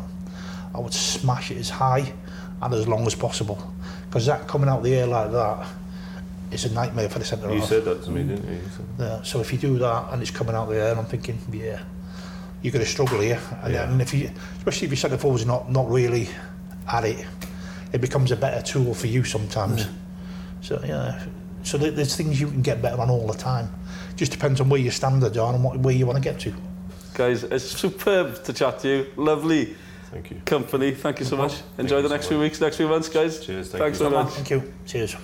I 0.74 0.80
would 0.80 0.94
smash 0.94 1.52
it 1.52 1.58
as 1.58 1.70
high 1.70 2.14
and 2.62 2.74
as 2.74 2.88
long 2.88 3.06
as 3.06 3.16
possible. 3.16 3.74
Because 4.08 4.26
that 4.26 4.48
coming 4.48 4.70
out 4.70 4.84
the 4.84 4.96
air 4.96 5.08
like 5.08 5.32
that 5.32 5.68
is 6.56 6.66
a 6.66 6.74
nightmare 6.74 7.10
for 7.10 7.20
the 7.20 7.26
centre 7.26 7.48
half. 7.48 7.56
You 7.56 7.66
said 7.66 7.86
that 7.86 8.04
to 8.06 8.12
me, 8.12 8.24
didn't 8.24 8.48
you? 8.48 8.56
You 8.56 8.62
Yeah, 9.00 9.22
so 9.24 9.40
if 9.42 9.52
you 9.52 9.60
do 9.60 9.78
that 9.80 10.12
and 10.12 10.22
it's 10.22 10.32
coming 10.32 10.56
out 10.56 10.70
the 10.70 10.76
air, 10.82 10.96
I'm 10.98 11.06
thinking, 11.06 11.38
yeah, 11.52 11.82
you're 12.62 12.72
going 12.74 12.84
to 12.86 12.90
struggle 12.90 13.20
here. 13.20 13.40
And, 13.62 13.74
Yeah. 13.74 13.90
and 13.92 14.02
if 14.02 14.14
you, 14.14 14.30
especially 14.58 14.86
if 14.86 14.92
your 14.92 14.98
centre 14.98 15.18
forward's 15.18 15.46
not 15.46 15.72
not 15.72 15.90
really 15.90 16.28
at 16.88 17.04
it, 17.06 17.26
it 17.94 18.02
becomes 18.02 18.32
a 18.32 18.36
better 18.36 18.62
tool 18.62 18.94
for 18.94 19.08
you 19.08 19.24
sometimes. 19.24 19.88
So 20.62 20.82
yeah, 20.86 21.24
so 21.64 21.78
there's 21.78 22.16
things 22.16 22.40
you 22.42 22.48
can 22.48 22.62
get 22.62 22.82
better 22.82 23.00
on 23.02 23.10
all 23.10 23.28
the 23.28 23.38
time. 23.38 23.70
Just 24.16 24.32
depends 24.32 24.62
on 24.62 24.70
where 24.70 24.80
your 24.80 24.92
standards 24.92 25.38
are 25.38 25.54
and 25.54 25.64
what, 25.64 25.78
where 25.80 25.94
you 25.94 26.06
want 26.06 26.18
to 26.18 26.24
get 26.24 26.40
to. 26.42 26.54
Guys, 27.14 27.44
it's 27.44 27.66
superb 27.66 28.44
to 28.44 28.54
chat 28.54 28.80
to 28.80 28.88
you. 28.88 29.06
Lovely 29.16 29.76
Thank 30.12 30.32
you. 30.32 30.42
company. 30.46 30.92
Thank 30.94 31.20
you 31.20 31.26
so 31.26 31.38
much. 31.38 31.62
Enjoy 31.78 31.98
you 31.98 32.02
the 32.04 32.10
so 32.10 32.16
next 32.16 32.28
few 32.28 32.38
much. 32.38 32.44
weeks, 32.44 32.62
next 32.62 32.78
few 32.78 32.88
months, 32.88 33.10
guys. 33.10 33.46
Cheers, 33.46 33.70
thank 33.72 33.84
Thanks 33.84 34.00
you. 34.00 34.06
so 34.06 34.10
much. 34.10 34.30
Thank 34.34 34.50
you. 34.50 34.74
Cheers. 34.86 35.16